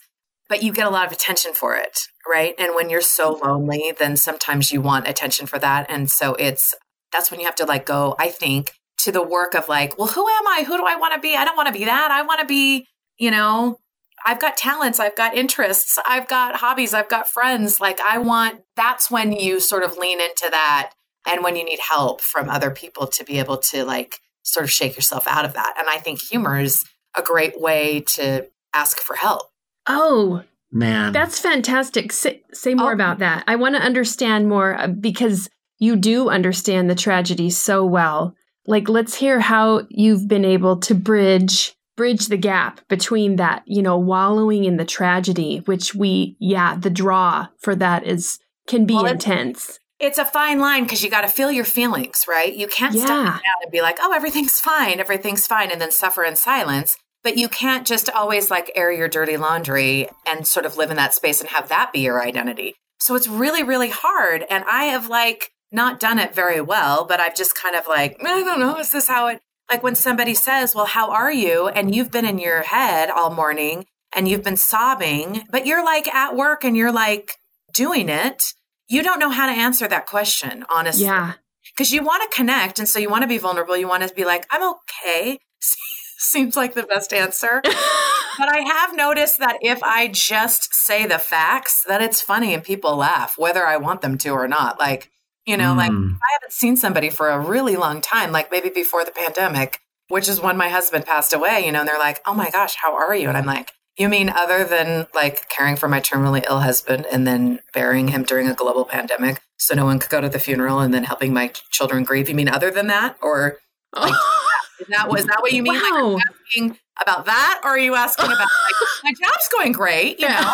But 0.49 0.63
you 0.63 0.73
get 0.73 0.87
a 0.87 0.91
lot 0.91 1.07
of 1.07 1.13
attention 1.13 1.53
for 1.55 1.77
it 1.77 1.99
right? 2.29 2.55
And 2.59 2.75
when 2.75 2.89
you're 2.91 3.01
so 3.01 3.41
lonely 3.43 3.93
then 3.99 4.17
sometimes 4.17 4.73
you 4.73 4.81
want 4.81 5.09
attention 5.09 5.47
for 5.47 5.59
that. 5.59 5.87
And 5.91 6.11
so 6.11 6.35
it's 6.35 6.75
that's 7.13 7.31
when 7.31 7.41
you 7.41 7.47
have 7.47 7.55
to 7.57 7.65
like 7.67 7.85
go 7.85 8.15
i 8.19 8.31
think 8.31 8.73
to 8.99 9.13
the 9.13 9.23
work 9.23 9.55
of 9.55 9.69
like 9.69 9.99
well 9.99 10.07
who 10.09 10.27
am 10.29 10.47
i? 10.47 10.65
Who 10.67 10.77
do 10.77 10.85
i 10.87 10.97
want 10.97 11.15
to 11.15 11.21
be? 11.21 11.37
I 11.37 11.45
don't 11.45 11.57
want 11.57 11.67
to 11.67 11.73
be 11.79 11.85
that. 11.85 12.11
I 12.11 12.23
want 12.23 12.41
to 12.41 12.47
be 12.47 12.87
you 13.19 13.31
know 13.31 13.79
i've 14.27 14.41
got 14.41 14.57
talents 14.57 14.99
i've 15.01 15.17
got 15.17 15.35
interests 15.37 15.99
i've 16.07 16.29
got 16.29 16.57
hobbies 16.57 16.93
i've 16.95 17.09
got 17.09 17.29
friends 17.29 17.81
like 17.81 18.01
i 18.01 18.19
want 18.19 18.61
that's 18.77 19.11
when 19.11 19.33
you 19.33 19.61
sort 19.61 19.83
of 19.83 19.97
lean 19.99 20.21
into 20.21 20.49
that 20.51 20.93
and 21.27 21.43
when 21.45 21.57
you 21.57 21.65
need 21.65 21.79
help 21.89 22.21
from 22.21 22.49
other 22.49 22.71
people 22.71 23.07
to 23.07 23.25
be 23.25 23.39
able 23.39 23.57
to 23.57 23.85
like 23.85 24.17
sort 24.43 24.65
of 24.65 24.71
shake 24.71 24.97
yourself 24.97 25.27
out 25.27 25.45
of 25.45 25.53
that 25.55 25.75
and 25.79 25.89
i 25.89 25.97
think 25.99 26.21
humor 26.21 26.59
is 26.59 26.85
a 27.17 27.23
great 27.23 27.61
way 27.61 28.01
to 28.01 28.47
ask 28.75 28.99
for 28.99 29.17
help 29.17 29.43
Oh, 29.89 30.45
Man. 30.71 31.13
that's 31.13 31.41
fantastic. 31.41 32.13
Say, 32.13 32.43
say 32.53 32.75
more 32.75 32.93
Oh. 32.93 32.95
about 32.95 33.19
that. 33.19 33.43
I 33.49 33.57
want 33.57 33.75
to 33.75 33.83
understand 33.83 34.49
more 34.49 34.79
uh, 34.79 34.87
because 34.87 35.51
you 35.81 35.97
do 35.97 36.29
understand 36.31 36.89
the 36.89 36.95
tragedy 36.95 37.51
so 37.51 37.85
well. 37.85 38.35
Like, 38.67 38.89
let's 38.89 39.15
hear 39.17 39.41
how 39.41 39.83
you've 39.91 40.29
been 40.29 40.45
able 40.45 40.77
to 40.79 40.95
bridge 40.95 41.75
bridge 42.03 42.27
the 42.27 42.37
gap 42.37 42.81
between 42.89 43.37
that, 43.37 43.63
you 43.65 43.81
know, 43.81 43.97
wallowing 43.97 44.65
in 44.65 44.77
the 44.77 44.85
tragedy, 44.85 45.59
which 45.67 45.95
we, 45.95 46.37
yeah, 46.41 46.75
the 46.77 46.91
draw 46.91 47.47
for 47.59 47.77
that 47.77 48.05
is 48.05 48.41
can 48.67 48.87
be 48.87 48.95
Well, 48.95 49.07
intense. 49.07 49.79
it's 50.01 50.19
a 50.19 50.25
fine 50.25 50.59
line 50.59 50.83
because 50.83 51.05
you 51.05 51.11
got 51.11 51.21
to 51.21 51.29
feel 51.29 51.53
your 51.53 51.65
feelings, 51.65 52.27
right? 52.29 52.53
You 52.53 52.67
can't 52.67 52.93
step 52.93 53.09
Yeah. 53.09 53.25
down 53.25 53.59
and 53.63 53.71
be 53.71 53.81
like, 53.81 53.99
oh, 54.01 54.13
everything's 54.13 54.59
fine, 54.59 54.99
everything's 54.99 55.47
fine, 55.47 55.71
and 55.71 55.81
then 55.81 55.93
suffer 55.93 56.25
in 56.25 56.35
silence. 56.35 56.97
But 57.23 57.37
you 57.39 57.49
can't 57.49 57.87
just 57.87 58.11
always 58.11 58.51
like 58.51 58.73
air 58.75 58.91
your 58.91 59.07
dirty 59.09 59.37
laundry 59.37 60.09
and 60.29 60.45
sort 60.45 60.67
of 60.67 60.77
live 60.77 60.91
in 60.91 60.97
that 60.97 61.15
space 61.15 61.41
and 61.41 61.51
have 61.51 61.69
that 61.69 61.93
be 61.93 62.01
your 62.01 62.21
identity. 62.21 62.75
So 62.99 63.15
it's 63.15 63.29
really, 63.29 63.63
really 63.63 63.91
hard. 63.91 64.45
And 64.51 64.65
I 64.69 64.85
have 64.87 65.09
like 65.09 65.51
not 65.71 66.01
done 66.01 66.19
it 66.19 66.35
very 66.35 66.61
well, 66.61 67.05
but 67.05 67.21
I've 67.21 67.37
just 67.37 67.55
kind 67.55 67.77
of 67.77 67.87
like, 67.87 68.17
I 68.21 68.43
don't 68.43 68.59
know, 68.59 68.77
is 68.79 68.91
this 68.91 69.07
how 69.07 69.29
it, 69.29 69.41
like 69.73 69.83
when 69.83 69.95
somebody 69.95 70.35
says, 70.35 70.75
well, 70.75 70.85
how 70.85 71.11
are 71.11 71.33
you? 71.33 71.69
And 71.69 71.95
you've 71.95 72.11
been 72.11 72.27
in 72.27 72.39
your 72.39 72.61
head 72.63 73.09
all 73.11 73.31
morning 73.35 73.87
and 74.15 74.29
you've 74.29 74.43
been 74.45 74.59
sobbing, 74.59 75.45
but 75.51 75.65
you're 75.67 75.83
like 75.85 76.07
at 76.15 76.37
work 76.37 76.63
and 76.63 76.77
you're 76.77 76.93
like 76.93 77.33
doing 77.73 78.11
it. 78.11 78.43
You 78.89 79.03
don't 79.03 79.19
know 79.19 79.31
how 79.31 79.47
to 79.47 79.53
answer 79.53 79.89
that 79.89 80.07
question, 80.07 80.65
honestly 80.69 81.05
Yeah. 81.07 81.35
because 81.75 81.91
you 81.91 82.03
want 82.05 82.23
to 82.31 82.37
connect 82.37 82.79
and 82.79 82.87
so 82.87 82.99
you 82.99 83.09
want 83.09 83.23
to 83.23 83.29
be 83.29 83.39
vulnerable 83.39 83.77
you 83.77 83.89
want 83.89 84.07
to 84.07 84.15
be 84.15 84.25
like 84.27 84.45
i'm 84.51 84.75
okay 84.75 85.39
seems 86.19 86.57
like 86.57 86.75
the 86.75 86.83
best 86.83 87.13
answer 87.13 87.61
but 87.65 88.49
i 88.49 88.59
have 88.67 88.95
noticed 88.97 89.39
that 89.39 89.57
if 89.63 89.83
i 89.83 90.09
just 90.09 90.75
say 90.75 91.07
the 91.07 91.19
facts 91.19 91.85
that 91.89 92.03
it's 92.03 92.21
funny 92.21 92.53
and 92.53 92.63
people 92.65 92.97
laugh 92.97 93.39
whether 93.39 93.65
i 93.67 93.77
want 93.77 94.01
them 94.03 94.19
to 94.19 94.31
or 94.31 94.49
not 94.49 94.79
like 94.79 95.11
you 95.47 95.57
know 95.57 95.75
like 95.75 95.91
Mm. 95.91 96.15
i 96.23 96.29
haven't 96.35 96.53
seen 96.53 96.77
somebody 96.77 97.11
for 97.11 97.29
a 97.31 97.39
really 97.39 97.77
long 97.77 98.01
time 98.01 98.33
like 98.33 98.51
maybe 98.51 98.69
before 98.71 99.05
the 99.05 99.11
pandemic 99.11 99.81
which 100.09 100.29
is 100.29 100.41
when 100.41 100.57
my 100.57 100.69
husband 100.69 101.05
passed 101.07 101.33
away 101.33 101.65
you 101.67 101.73
know 101.73 101.81
and 101.81 101.89
they're 101.89 101.99
like 101.99 102.21
oh 102.27 102.35
my 102.35 102.51
gosh 102.51 102.77
how 102.83 102.95
are 102.97 103.15
you 103.15 103.29
and 103.29 103.37
i'm 103.37 103.47
like 103.47 103.71
you 103.99 104.09
mean 104.09 104.31
other 104.31 104.65
than 104.65 105.07
like 105.15 105.49
caring 105.51 105.77
for 105.77 105.89
my 105.89 106.01
terminally 106.01 106.43
ill 106.49 106.61
husband 106.61 107.07
and 107.13 107.27
then 107.27 107.61
burying 107.75 108.09
him 108.09 108.23
during 108.23 108.49
a 108.49 108.55
global 108.55 108.85
pandemic 108.85 109.41
so 109.59 109.75
no 109.75 109.85
one 109.85 109.99
could 109.99 110.11
go 110.11 110.21
to 110.21 110.29
the 110.29 110.39
funeral 110.39 110.81
and 110.81 110.93
then 110.95 111.05
helping 111.05 111.33
my 111.33 111.49
children 111.71 112.03
grieve? 112.03 112.29
You 112.29 112.35
mean 112.35 112.49
other 112.49 112.71
than 112.73 112.89
that? 112.89 113.17
Or 113.23 113.59
Like, 113.95 114.13
is 114.81 114.87
that, 114.89 115.09
was 115.09 115.25
that 115.27 115.41
what 115.41 115.53
you 115.53 115.63
mean? 115.63 115.75
Like, 115.75 115.83
are 115.93 115.99
you 116.01 116.15
Wow. 116.15 116.19
asking 116.49 116.79
about 117.01 117.27
that? 117.27 117.61
Or 117.63 117.71
are 117.71 117.79
you 117.79 117.95
asking 117.95 118.27
about 118.27 118.39
like, 118.41 118.89
my 119.05 119.13
job's 119.13 119.49
going 119.53 119.71
great? 119.71 120.19
You 120.19 120.29
know? 120.31 120.53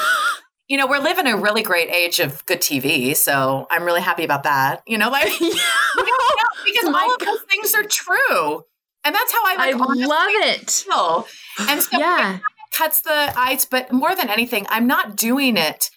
You 0.69 0.77
know, 0.77 0.87
we're 0.87 0.99
living 0.99 1.27
a 1.27 1.37
really 1.37 1.63
great 1.63 1.89
age 1.91 2.21
of 2.21 2.45
good 2.47 2.61
TV, 2.61 3.17
so 3.17 3.67
I'm 3.71 3.85
really 3.85 4.01
happy 4.03 4.25
about 4.25 4.43
that. 4.45 4.83
You 4.87 4.99
know, 4.99 5.11
like 5.11 5.27
because 5.39 6.85
Oh 6.85 6.91
my 6.91 7.03
all 7.03 7.15
of 7.15 7.21
those 7.21 7.43
things 7.49 7.75
are 7.75 7.83
true, 7.85 8.65
and 9.05 9.15
that's 9.15 9.33
how 9.33 9.45
I 9.45 9.57
I 9.59 9.73
like 9.73 9.81
honestly 9.81 10.07
love 10.07 10.29
it. 10.29 10.71
feel. 10.71 11.27
And 11.69 11.83
so 11.83 11.99
Yeah. 11.99 12.37
it 12.37 12.41
cuts 12.77 13.01
the 13.03 13.33
ice, 13.37 13.65
but 13.65 13.93
more 13.93 14.15
than 14.15 14.29
anything, 14.29 14.67
I'm 14.69 14.87
not 14.87 15.17
doing 15.17 15.57
it 15.57 15.91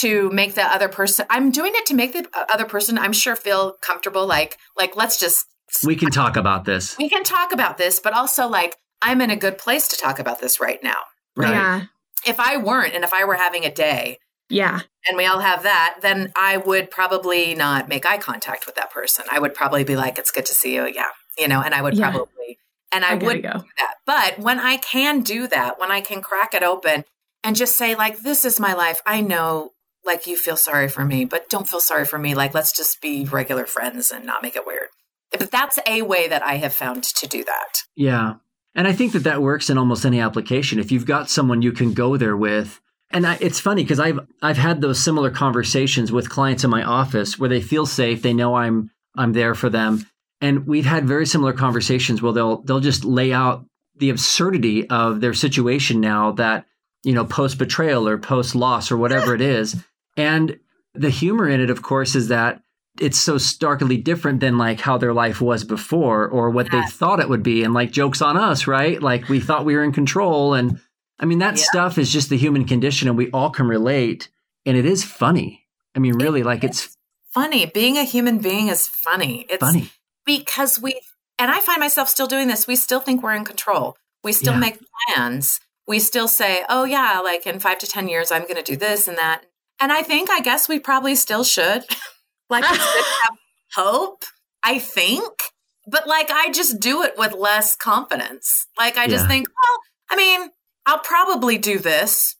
to 0.00 0.30
make 0.30 0.54
the 0.54 0.62
other 0.62 0.88
person. 0.88 1.26
I'm 1.28 1.50
doing 1.50 1.72
it 1.74 1.86
to 1.86 1.94
make 1.94 2.12
the 2.12 2.26
other 2.50 2.64
person, 2.64 2.98
I'm 2.98 3.12
sure, 3.12 3.36
feel 3.36 3.74
comfortable. 3.82 4.26
Like, 4.26 4.56
like 4.76 4.96
let's 4.96 5.18
just 5.20 5.46
We 5.84 5.96
can 5.96 6.10
talk 6.10 6.36
about 6.36 6.64
this. 6.64 6.96
we 6.98 7.08
can 7.08 7.24
talk 7.24 7.52
about 7.52 7.76
this, 7.78 8.00
but 8.00 8.14
also 8.14 8.46
like 8.48 8.76
I'm 9.02 9.20
in 9.20 9.30
a 9.30 9.36
good 9.36 9.58
place 9.58 9.88
to 9.88 9.96
talk 9.96 10.18
about 10.18 10.40
this 10.40 10.60
right 10.60 10.78
now. 10.82 10.98
Right. 11.36 11.50
Yeah. 11.52 11.82
If 12.26 12.38
I 12.40 12.56
weren't, 12.56 12.94
and 12.94 13.04
if 13.04 13.12
I 13.12 13.24
were 13.24 13.34
having 13.34 13.64
a 13.64 13.72
day, 13.72 14.18
Yeah. 14.48 14.80
and 15.08 15.16
we 15.16 15.26
all 15.26 15.40
have 15.40 15.62
that, 15.62 15.96
then 16.02 16.32
I 16.36 16.56
would 16.56 16.90
probably 16.90 17.54
not 17.54 17.88
make 17.88 18.04
eye 18.06 18.18
contact 18.18 18.66
with 18.66 18.74
that 18.76 18.90
person. 18.92 19.24
I 19.30 19.38
would 19.38 19.54
probably 19.54 19.84
be 19.84 19.96
like, 19.96 20.18
"It's 20.18 20.30
good 20.30 20.46
to 20.46 20.54
see 20.54 20.74
you," 20.74 20.86
yeah, 20.86 21.10
you 21.38 21.48
know, 21.48 21.60
and 21.62 21.74
I 21.74 21.82
would 21.82 21.94
Yeah. 21.94 22.10
probably, 22.10 22.58
and 22.92 23.04
I, 23.04 23.12
I 23.12 23.14
would 23.14 23.42
go. 23.42 23.52
do 23.52 23.64
that. 23.78 23.94
But 24.06 24.38
when 24.38 24.60
I 24.60 24.76
can 24.76 25.20
do 25.22 25.46
that, 25.48 25.78
when 25.80 25.90
I 25.90 26.00
can 26.00 26.20
crack 26.22 26.54
it 26.54 26.62
open 26.62 27.04
and 27.42 27.56
just 27.56 27.76
say, 27.76 27.94
like, 27.94 28.18
"This 28.20 28.44
is 28.44 28.60
my 28.60 28.72
life," 28.74 29.00
I 29.06 29.20
know, 29.20 29.72
like, 30.04 30.26
you 30.26 30.36
feel 30.36 30.56
sorry 30.56 30.88
for 30.88 31.04
me, 31.04 31.24
but 31.24 31.48
don't 31.48 31.68
feel 31.68 31.80
sorry 31.80 32.04
for 32.04 32.18
me. 32.18 32.34
Like, 32.34 32.54
let's 32.54 32.72
just 32.72 33.00
be 33.00 33.24
regular 33.24 33.66
friends 33.66 34.10
and 34.10 34.24
not 34.24 34.42
make 34.42 34.56
it 34.56 34.66
weird. 34.66 34.88
But 35.30 35.50
that's 35.50 35.78
a 35.86 36.02
way 36.02 36.28
that 36.28 36.42
I 36.44 36.56
have 36.56 36.74
found 36.74 37.04
to 37.04 37.26
do 37.26 37.42
that. 37.44 37.82
Yeah. 37.96 38.34
And 38.74 38.88
I 38.88 38.92
think 38.92 39.12
that 39.12 39.24
that 39.24 39.42
works 39.42 39.68
in 39.68 39.78
almost 39.78 40.06
any 40.06 40.20
application. 40.20 40.78
If 40.78 40.90
you've 40.90 41.06
got 41.06 41.30
someone 41.30 41.62
you 41.62 41.72
can 41.72 41.92
go 41.92 42.16
there 42.16 42.36
with, 42.36 42.80
and 43.10 43.26
I, 43.26 43.36
it's 43.40 43.60
funny 43.60 43.82
because 43.84 44.00
I've 44.00 44.20
I've 44.40 44.56
had 44.56 44.80
those 44.80 45.02
similar 45.02 45.30
conversations 45.30 46.10
with 46.10 46.30
clients 46.30 46.64
in 46.64 46.70
my 46.70 46.82
office 46.82 47.38
where 47.38 47.48
they 47.48 47.60
feel 47.60 47.84
safe, 47.84 48.22
they 48.22 48.32
know 48.32 48.54
I'm 48.54 48.90
I'm 49.16 49.34
there 49.34 49.54
for 49.54 49.68
them, 49.68 50.06
and 50.40 50.66
we've 50.66 50.86
had 50.86 51.06
very 51.06 51.26
similar 51.26 51.52
conversations 51.52 52.22
where 52.22 52.32
they'll 52.32 52.62
they'll 52.62 52.80
just 52.80 53.04
lay 53.04 53.32
out 53.32 53.66
the 53.96 54.08
absurdity 54.08 54.88
of 54.88 55.20
their 55.20 55.34
situation 55.34 56.00
now 56.00 56.32
that 56.32 56.64
you 57.04 57.12
know 57.12 57.26
post 57.26 57.58
betrayal 57.58 58.08
or 58.08 58.16
post 58.16 58.54
loss 58.54 58.90
or 58.90 58.96
whatever 58.96 59.34
it 59.34 59.42
is, 59.42 59.76
and 60.16 60.58
the 60.94 61.10
humor 61.10 61.48
in 61.48 61.60
it, 61.60 61.70
of 61.70 61.82
course, 61.82 62.14
is 62.14 62.28
that 62.28 62.61
it's 63.00 63.18
so 63.18 63.38
starkly 63.38 63.96
different 63.96 64.40
than 64.40 64.58
like 64.58 64.80
how 64.80 64.98
their 64.98 65.12
life 65.14 65.40
was 65.40 65.64
before 65.64 66.28
or 66.28 66.50
what 66.50 66.70
they 66.70 66.82
thought 66.82 67.20
it 67.20 67.28
would 67.28 67.42
be 67.42 67.64
and 67.64 67.72
like 67.74 67.90
jokes 67.90 68.20
on 68.20 68.36
us 68.36 68.66
right 68.66 69.02
like 69.02 69.28
we 69.28 69.40
thought 69.40 69.64
we 69.64 69.74
were 69.74 69.82
in 69.84 69.92
control 69.92 70.52
and 70.54 70.78
i 71.18 71.24
mean 71.24 71.38
that 71.38 71.56
Yeah. 71.56 71.62
stuff 71.64 71.96
is 71.98 72.12
just 72.12 72.28
the 72.28 72.36
human 72.36 72.64
condition 72.66 73.08
and 73.08 73.16
we 73.16 73.30
all 73.30 73.50
can 73.50 73.66
relate 73.66 74.28
and 74.66 74.76
it 74.76 74.84
is 74.84 75.02
funny 75.04 75.64
i 75.94 75.98
mean 75.98 76.14
really 76.16 76.42
like 76.42 76.64
it's 76.64 76.96
Funny. 77.32 77.64
Being 77.64 77.96
a 77.96 78.04
human 78.04 78.40
being 78.40 78.68
is 78.68 78.86
funny. 78.86 79.46
It's 79.48 79.64
funny 79.64 79.90
because 80.26 80.78
we 80.78 81.00
and 81.38 81.50
I 81.50 81.60
find 81.60 81.80
myself 81.80 82.10
still 82.10 82.26
doing 82.26 82.46
this. 82.46 82.66
We 82.66 82.76
still 82.76 83.00
think 83.00 83.22
we're 83.22 83.32
in 83.32 83.46
control. 83.46 83.96
We 84.22 84.34
still 84.34 84.52
Yeah. 84.52 84.58
make 84.58 84.78
plans. 85.08 85.58
We 85.88 85.98
still 85.98 86.28
say, 86.28 86.62
"Oh 86.68 86.84
yeah, 86.84 87.20
like 87.24 87.46
in 87.46 87.58
5 87.58 87.78
to 87.78 87.86
10 87.86 88.06
years 88.08 88.30
I'm 88.30 88.42
going 88.42 88.56
to 88.56 88.62
do 88.62 88.76
this 88.76 89.08
and 89.08 89.16
that." 89.16 89.46
And 89.80 89.90
I 89.90 90.02
think 90.02 90.28
I 90.28 90.40
guess 90.40 90.68
we 90.68 90.78
probably 90.78 91.14
still 91.14 91.42
should. 91.42 91.84
like 92.52 92.64
it's 92.68 92.92
good 92.92 93.04
to 93.04 93.10
have 93.24 93.36
hope, 93.74 94.24
I 94.62 94.78
think. 94.78 95.32
But 95.86 96.06
like 96.06 96.30
I 96.30 96.52
just 96.52 96.78
do 96.78 97.02
it 97.02 97.14
with 97.18 97.32
less 97.32 97.74
confidence. 97.74 98.66
Like 98.78 98.96
I 98.96 99.08
just 99.08 99.24
Yeah. 99.24 99.28
think, 99.28 99.48
"Well, 99.48 99.80
I 100.10 100.16
mean, 100.16 100.50
I'll 100.86 101.00
probably 101.00 101.58
do 101.58 101.78
this, 101.80 102.36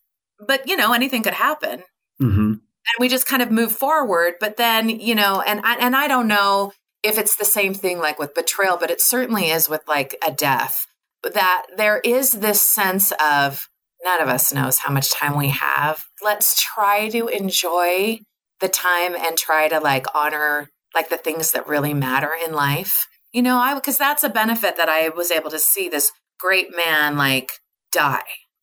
but 0.46 0.68
you 0.68 0.76
know, 0.76 0.92
anything 0.92 1.22
could 1.24 1.34
happen." 1.34 1.82
hmm 2.20 2.52
and 2.84 3.00
we 3.00 3.08
just 3.08 3.26
kind 3.26 3.42
of 3.42 3.50
move 3.50 3.72
forward 3.72 4.34
but 4.40 4.56
then 4.56 4.88
you 4.88 5.14
know 5.14 5.40
and 5.40 5.60
I, 5.64 5.76
and 5.76 5.94
I 5.96 6.08
don't 6.08 6.26
know 6.28 6.72
if 7.02 7.16
it's 7.18 7.36
the 7.36 7.44
same 7.44 7.74
thing 7.74 7.98
like 7.98 8.18
with 8.18 8.34
betrayal 8.34 8.76
but 8.76 8.90
it 8.90 9.00
certainly 9.00 9.50
is 9.50 9.68
with 9.68 9.82
like 9.86 10.16
a 10.26 10.32
death 10.32 10.86
that 11.22 11.66
there 11.76 11.98
is 12.00 12.32
this 12.32 12.60
sense 12.60 13.12
of 13.24 13.68
none 14.04 14.20
of 14.20 14.28
us 14.28 14.52
knows 14.52 14.78
how 14.78 14.92
much 14.92 15.10
time 15.10 15.36
we 15.38 15.48
have 15.50 16.04
let's 16.24 16.60
try 16.60 17.08
to 17.08 17.28
enjoy 17.28 18.18
the 18.62 18.68
time 18.68 19.14
and 19.14 19.36
try 19.36 19.68
to 19.68 19.78
like 19.78 20.06
honor 20.14 20.70
like 20.94 21.10
the 21.10 21.18
things 21.18 21.52
that 21.52 21.66
really 21.66 21.92
matter 21.92 22.30
in 22.46 22.54
life 22.54 23.06
you 23.32 23.42
know 23.42 23.58
i 23.58 23.74
because 23.74 23.98
that's 23.98 24.24
a 24.24 24.30
benefit 24.30 24.78
that 24.78 24.88
i 24.88 25.10
was 25.10 25.30
able 25.30 25.50
to 25.50 25.58
see 25.58 25.88
this 25.88 26.10
great 26.40 26.68
man 26.74 27.16
like 27.18 27.52
die 27.92 28.22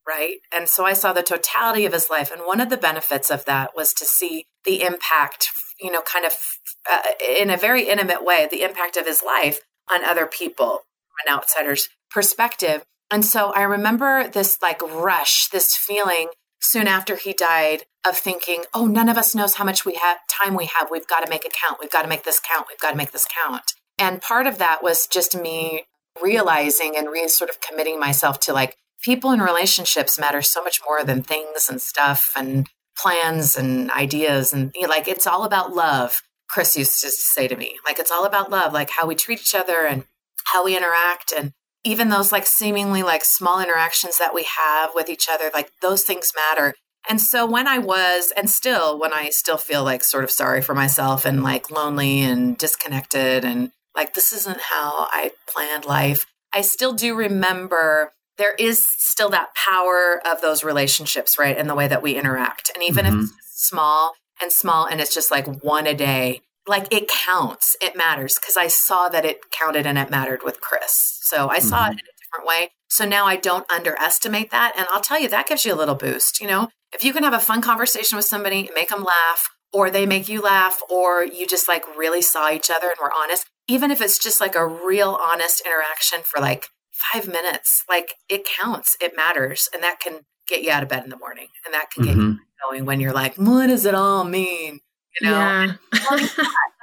right? 0.10 0.38
And 0.52 0.68
so 0.68 0.86
I 0.86 0.94
saw 0.94 1.14
the 1.14 1.22
totality 1.22 1.86
of 1.86 1.94
his 1.94 2.10
life. 2.10 2.32
And 2.32 2.42
one 2.42 2.60
of 2.60 2.70
the 2.70 2.78
benefits 2.78 3.30
of 3.30 3.46
that 3.46 3.76
was 3.76 3.94
to 3.94 4.06
see 4.06 4.46
the 4.66 4.82
impact, 4.82 5.46
you 5.80 5.92
know, 5.92 6.02
kind 6.02 6.26
of 6.26 6.34
uh, 6.90 7.02
in 7.24 7.52
a 7.52 7.58
very 7.58 7.88
intimate 7.88 8.26
way, 8.26 8.48
the 8.50 8.64
impact 8.64 8.98
of 8.98 9.06
his 9.06 9.22
life 9.24 9.60
on 9.92 10.04
other 10.04 10.26
people, 10.26 10.80
from 11.06 11.28
an 11.28 11.38
outsider's 11.38 11.90
perspective. 12.10 12.84
And 13.12 13.24
so 13.24 13.52
I 13.52 13.62
remember 13.62 14.28
this 14.28 14.58
like 14.62 14.82
rush, 14.82 15.48
this 15.50 15.76
feeling 15.76 16.30
soon 16.60 16.88
after 16.88 17.16
he 17.16 17.34
died 17.34 17.84
of 18.08 18.18
thinking, 18.18 18.64
oh, 18.74 18.86
none 18.86 19.10
of 19.10 19.18
us 19.18 19.36
knows 19.36 19.56
how 19.56 19.66
much 19.66 19.86
we 19.86 19.96
have 19.96 20.20
time 20.30 20.56
we 20.56 20.66
have. 20.66 20.90
We've 20.90 21.08
got 21.08 21.22
to 21.22 21.30
make 21.30 21.46
a 21.46 21.50
count. 21.50 21.80
We've 21.80 21.92
got 21.92 22.04
to 22.04 22.08
make 22.08 22.24
this 22.24 22.40
count. 22.40 22.68
We've 22.70 22.80
got 22.80 22.92
to 22.92 22.98
make 22.98 23.12
this 23.12 23.28
count. 23.44 23.74
And 23.98 24.22
part 24.22 24.48
of 24.48 24.58
that 24.60 24.82
was 24.82 25.08
just 25.08 25.40
me 25.40 25.84
realizing 26.22 26.96
and 26.96 27.10
re 27.10 27.28
sort 27.28 27.50
of 27.50 27.62
committing 27.62 28.00
myself 28.00 28.40
to 28.42 28.54
like 28.54 28.78
people 29.04 29.32
in 29.32 29.42
relationships 29.42 30.20
matter 30.20 30.42
so 30.42 30.64
much 30.64 30.82
more 30.88 31.04
than 31.04 31.24
things 31.24 31.70
and 31.70 31.82
stuff 31.82 32.34
and 32.36 32.68
plans 32.98 33.58
and 33.58 33.90
ideas 33.92 34.54
and 34.54 34.72
you 34.76 34.82
know, 34.82 34.90
like 34.90 35.08
it's 35.08 35.28
all 35.28 35.46
about 35.46 35.74
love 35.74 36.22
chris 36.50 36.76
used 36.76 37.02
to 37.02 37.10
say 37.10 37.48
to 37.48 37.56
me 37.56 37.78
like 37.86 37.98
it's 37.98 38.12
all 38.12 38.26
about 38.26 38.52
love 38.52 38.74
like 38.74 38.90
how 38.90 39.08
we 39.08 39.16
treat 39.16 39.40
each 39.40 39.56
other 39.56 39.86
and 39.86 40.04
how 40.46 40.66
we 40.66 40.76
interact 40.76 41.32
and 41.32 41.54
even 41.84 42.10
those 42.10 42.32
like 42.32 42.46
seemingly 42.46 43.04
like 43.04 43.24
small 43.24 43.60
interactions 43.62 44.18
that 44.18 44.34
we 44.34 44.44
have 44.44 44.92
with 44.94 45.10
each 45.10 45.28
other 45.30 45.50
like 45.54 45.72
those 45.82 46.04
things 46.04 46.34
matter 46.36 46.74
and 47.10 47.22
so 47.22 47.46
when 47.46 47.68
i 47.68 47.78
was 47.78 48.32
and 48.36 48.50
still 48.50 49.00
when 49.00 49.14
i 49.14 49.30
still 49.30 49.58
feel 49.58 49.84
like 49.84 50.04
sort 50.04 50.24
of 50.24 50.32
sorry 50.32 50.62
for 50.62 50.76
myself 50.76 51.26
and 51.26 51.44
like 51.44 51.72
lonely 51.72 52.22
and 52.22 52.58
disconnected 52.58 53.46
and 53.46 53.72
like 53.96 54.14
this 54.14 54.34
isn't 54.34 54.60
how 54.60 55.08
i 55.12 55.32
planned 55.48 55.86
life 55.86 56.26
i 56.54 56.62
still 56.62 56.94
do 56.94 57.16
remember 57.16 58.12
there 58.40 58.56
is 58.56 58.84
still 58.88 59.30
that 59.30 59.50
power 59.54 60.22
of 60.26 60.42
those 60.42 60.64
relationships, 60.64 61.38
right? 61.38 61.58
And 61.58 61.70
the 61.70 61.76
way 61.76 61.90
that 61.90 62.02
we 62.02 62.16
interact. 62.16 62.72
And 62.74 62.82
even 62.82 63.06
Mhm. 63.06 63.24
if 63.26 63.30
it's 63.38 63.68
small 63.68 64.16
and 64.42 64.52
small 64.52 64.86
and 64.86 65.02
it's 65.02 65.14
just 65.14 65.30
like 65.30 65.46
one 65.62 65.86
a 65.86 65.94
day, 65.94 66.42
like 66.66 66.88
it 66.90 67.10
counts, 67.10 67.76
it 67.82 67.98
matters 67.98 68.40
because 68.40 68.56
I 68.56 68.68
saw 68.68 69.10
that 69.10 69.26
it 69.26 69.52
counted 69.52 69.86
and 69.86 69.98
it 69.98 70.10
mattered 70.10 70.44
with 70.44 70.62
Chris. 70.62 71.19
So 71.30 71.48
I 71.50 71.60
saw 71.60 71.86
it 71.88 71.92
in 71.94 72.00
a 72.00 72.18
different 72.22 72.48
way. 72.48 72.72
So 72.88 73.06
now 73.06 73.26
I 73.26 73.36
don't 73.36 73.70
underestimate 73.72 74.50
that. 74.52 74.74
And 74.78 74.88
I'll 74.92 75.02
tell 75.02 75.20
you, 75.20 75.30
that 75.30 75.48
gives 75.48 75.64
you 75.66 75.74
a 75.74 75.76
little 75.82 75.96
boost. 75.96 76.42
You 76.42 76.48
know, 76.48 76.70
if 76.92 77.04
you 77.04 77.14
can 77.14 77.24
have 77.24 77.34
a 77.34 77.40
fun 77.40 77.62
conversation 77.62 78.16
with 78.16 78.26
somebody, 78.26 78.70
make 78.74 78.90
them 78.90 79.04
laugh, 79.04 79.48
or 79.72 79.92
they 79.92 80.06
make 80.08 80.28
you 80.28 80.42
laugh, 80.42 80.80
or 80.90 81.24
you 81.24 81.46
just 81.46 81.68
like 81.68 81.84
really 81.96 82.22
saw 82.22 82.52
each 82.52 82.70
other 82.72 82.88
and 82.88 82.98
were 83.02 83.14
honest, 83.16 83.46
even 83.68 83.92
if 83.92 84.02
it's 84.02 84.18
just 84.18 84.42
like 84.42 84.56
a 84.56 84.66
real 84.66 85.20
honest 85.22 85.62
interaction 85.66 86.20
for 86.24 86.42
like 86.42 86.70
five 87.14 87.28
minutes, 87.28 87.84
like 87.88 88.16
it 88.28 88.44
counts, 88.44 88.98
it 89.00 89.16
matters. 89.16 89.70
And 89.74 89.84
that 89.84 90.00
can 90.00 90.22
get 90.48 90.64
you 90.64 90.72
out 90.72 90.82
of 90.82 90.90
bed 90.90 91.04
in 91.04 91.12
the 91.12 91.18
morning 91.18 91.48
and 91.64 91.74
that 91.76 91.92
can 91.92 92.04
get 92.04 92.16
you 92.16 92.22
Mhm. 92.24 92.38
going 92.68 92.86
when 92.86 93.00
you're 93.00 93.14
like, 93.14 93.36
what 93.36 93.68
does 93.68 93.86
it 93.86 93.94
all 93.94 94.24
mean? 94.24 94.80
You 95.22 95.30
know, 95.30 95.40
Yeah. 95.40 95.74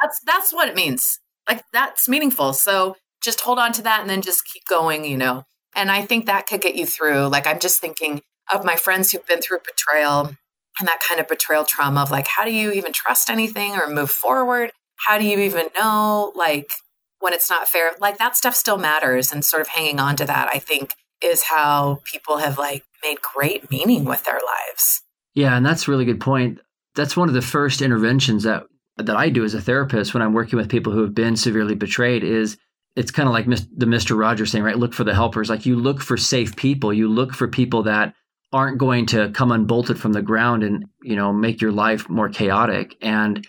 that's 0.01 0.21
that's 0.25 0.53
what 0.53 0.69
it 0.69 0.77
means. 0.77 1.19
Like 1.49 1.65
that's 1.73 2.09
meaningful. 2.09 2.53
So 2.53 2.97
just 3.27 3.43
hold 3.43 3.59
on 3.59 3.73
to 3.75 3.83
that 3.83 4.01
and 4.01 4.09
then 4.09 4.23
just 4.23 4.47
keep 4.51 4.65
going, 4.67 5.05
you 5.05 5.19
know. 5.19 5.45
And 5.75 5.91
I 5.91 6.01
think 6.03 6.25
that 6.25 6.47
could 6.47 6.63
get 6.63 6.77
you 6.77 6.87
through. 6.87 7.27
Like 7.27 7.47
I'm 7.47 7.59
just 7.59 7.81
thinking 7.81 8.23
of 8.53 8.65
my 8.65 8.77
friends 8.77 9.13
who've 9.13 9.27
been 9.27 9.43
through 9.43 9.59
betrayal 9.67 10.31
and 10.79 10.89
that 10.89 11.01
kind 11.07 11.21
of 11.21 11.29
betrayal 11.29 11.65
trauma 11.65 12.03
of 12.03 12.11
like 12.11 12.29
how 12.29 12.45
do 12.45 12.53
you 12.53 12.73
even 12.73 12.93
trust 12.93 13.29
anything 13.29 13.73
or 13.75 13.89
move 13.89 14.11
forward? 14.11 14.73
How 15.07 15.19
do 15.19 15.25
you 15.25 15.39
even 15.41 15.67
know 15.79 16.33
like 16.35 16.71
when 17.19 17.35
it's 17.35 17.51
not 17.51 17.69
fair? 17.69 17.93
Like 18.01 18.19
that 18.19 18.37
stuff 18.37 18.55
still 18.55 18.79
matters 18.79 19.33
and 19.33 19.45
sort 19.45 19.61
of 19.61 19.69
hanging 19.69 20.01
on 20.01 20.17
to 20.17 20.25
that 20.25 20.49
I 20.55 20.61
think 20.61 20.95
is 21.23 21.43
how 21.43 22.01
people 22.05 22.39
have 22.39 22.57
like 22.57 22.85
made 23.03 23.19
great 23.21 23.71
meaning 23.71 24.05
with 24.05 24.25
their 24.25 24.41
lives. 24.41 25.03
Yeah, 25.35 25.57
and 25.57 25.67
that's 25.67 25.89
a 25.89 25.91
really 25.91 26.05
good 26.05 26.21
point. 26.21 26.61
That's 26.95 27.17
one 27.17 27.29
of 27.29 27.35
the 27.35 27.43
first 27.43 27.83
interventions 27.83 28.45
that 28.45 28.65
that 28.97 29.17
I 29.17 29.29
do 29.29 29.45
as 29.45 29.53
a 29.53 29.61
therapist 29.61 30.15
when 30.15 30.23
I'm 30.23 30.33
working 30.33 30.59
with 30.59 30.71
people 30.71 30.93
who 30.93 31.03
have 31.03 31.15
been 31.15 31.37
severely 31.37 31.75
betrayed 31.75 32.25
is 32.25 32.57
it's 32.97 33.11
kind 33.11 33.29
of 33.29 33.35
like 33.35 33.45
the 33.45 33.87
Mr. 33.87 34.19
Rogers 34.19 34.51
saying, 34.51 34.65
right? 34.65 34.79
Look 34.79 34.95
for 34.95 35.05
the 35.05 35.15
helpers. 35.15 35.51
Like 35.51 35.67
you 35.67 35.77
look 35.77 36.01
for 36.01 36.17
safe 36.17 36.57
people. 36.57 36.93
You 36.93 37.09
look 37.09 37.35
for 37.35 37.47
people 37.47 37.83
that 37.85 38.15
aren't 38.53 38.79
going 38.79 39.05
to 39.07 39.31
come 39.31 39.53
unbolted 39.53 40.01
from 40.01 40.15
the 40.15 40.23
ground 40.23 40.63
and, 40.63 40.87
you 41.03 41.15
know, 41.15 41.33
make 41.33 41.61
your 41.61 41.73
life 41.73 42.09
more 42.09 42.31
chaotic. 42.31 42.97
And 43.03 43.47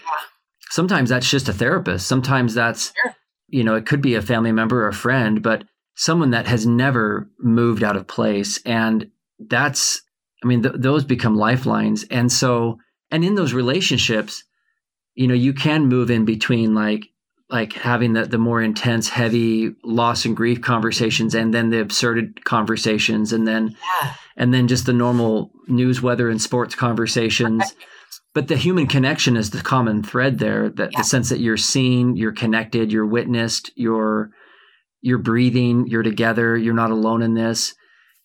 sometimes 0.69 1.09
that's 1.09 1.29
just 1.29 1.47
a 1.47 1.53
therapist. 1.53 2.07
Sometimes 2.07 2.53
that's, 2.53 2.91
you 3.47 3.63
know, 3.63 3.75
it 3.75 3.85
could 3.85 4.01
be 4.01 4.15
a 4.15 4.21
family 4.21 4.51
member 4.51 4.83
or 4.83 4.89
a 4.89 4.93
friend, 4.93 5.41
but 5.41 5.63
someone 5.95 6.31
that 6.31 6.47
has 6.47 6.65
never 6.65 7.29
moved 7.39 7.83
out 7.83 7.95
of 7.95 8.05
place. 8.05 8.59
And 8.65 9.09
that's, 9.39 10.01
I 10.43 10.47
mean, 10.47 10.63
th- 10.63 10.75
those 10.77 11.05
become 11.05 11.37
lifelines. 11.37 12.03
And 12.11 12.29
so, 12.31 12.79
and 13.11 13.23
in 13.23 13.35
those 13.35 13.53
relationships, 13.53 14.43
you 15.15 15.27
know, 15.27 15.33
you 15.33 15.53
can 15.53 15.87
move 15.87 16.11
in 16.11 16.25
between 16.25 16.75
like, 16.75 17.07
like 17.49 17.73
having 17.73 18.13
the, 18.13 18.25
the 18.25 18.37
more 18.37 18.61
intense, 18.61 19.09
heavy 19.09 19.73
loss 19.83 20.25
and 20.25 20.35
grief 20.35 20.61
conversations, 20.61 21.33
and 21.33 21.53
then 21.53 21.69
the 21.69 21.79
absurd 21.79 22.43
conversations, 22.43 23.31
and 23.31 23.47
then, 23.47 23.75
yeah. 24.01 24.13
and 24.35 24.53
then 24.53 24.67
just 24.67 24.85
the 24.85 24.93
normal 24.93 25.51
news, 25.67 26.01
weather, 26.01 26.29
and 26.29 26.41
sports 26.41 26.75
conversations. 26.75 27.63
But 28.33 28.49
the 28.49 28.57
human 28.57 28.87
connection 28.87 29.37
is 29.37 29.49
the 29.49 29.61
common 29.61 30.03
thread 30.03 30.39
there. 30.39 30.69
That 30.69 30.91
yeah. 30.91 30.99
the 30.99 31.03
sense 31.03 31.29
that 31.29 31.39
you're 31.39 31.57
seen, 31.57 32.17
you're 32.17 32.33
connected, 32.33 32.91
you're 32.91 33.05
witnessed, 33.05 33.71
you're 33.75 34.31
you're 35.01 35.17
breathing, 35.17 35.87
you're 35.87 36.03
together, 36.03 36.57
you're 36.57 36.73
not 36.73 36.91
alone 36.91 37.21
in 37.21 37.33
this. 37.33 37.73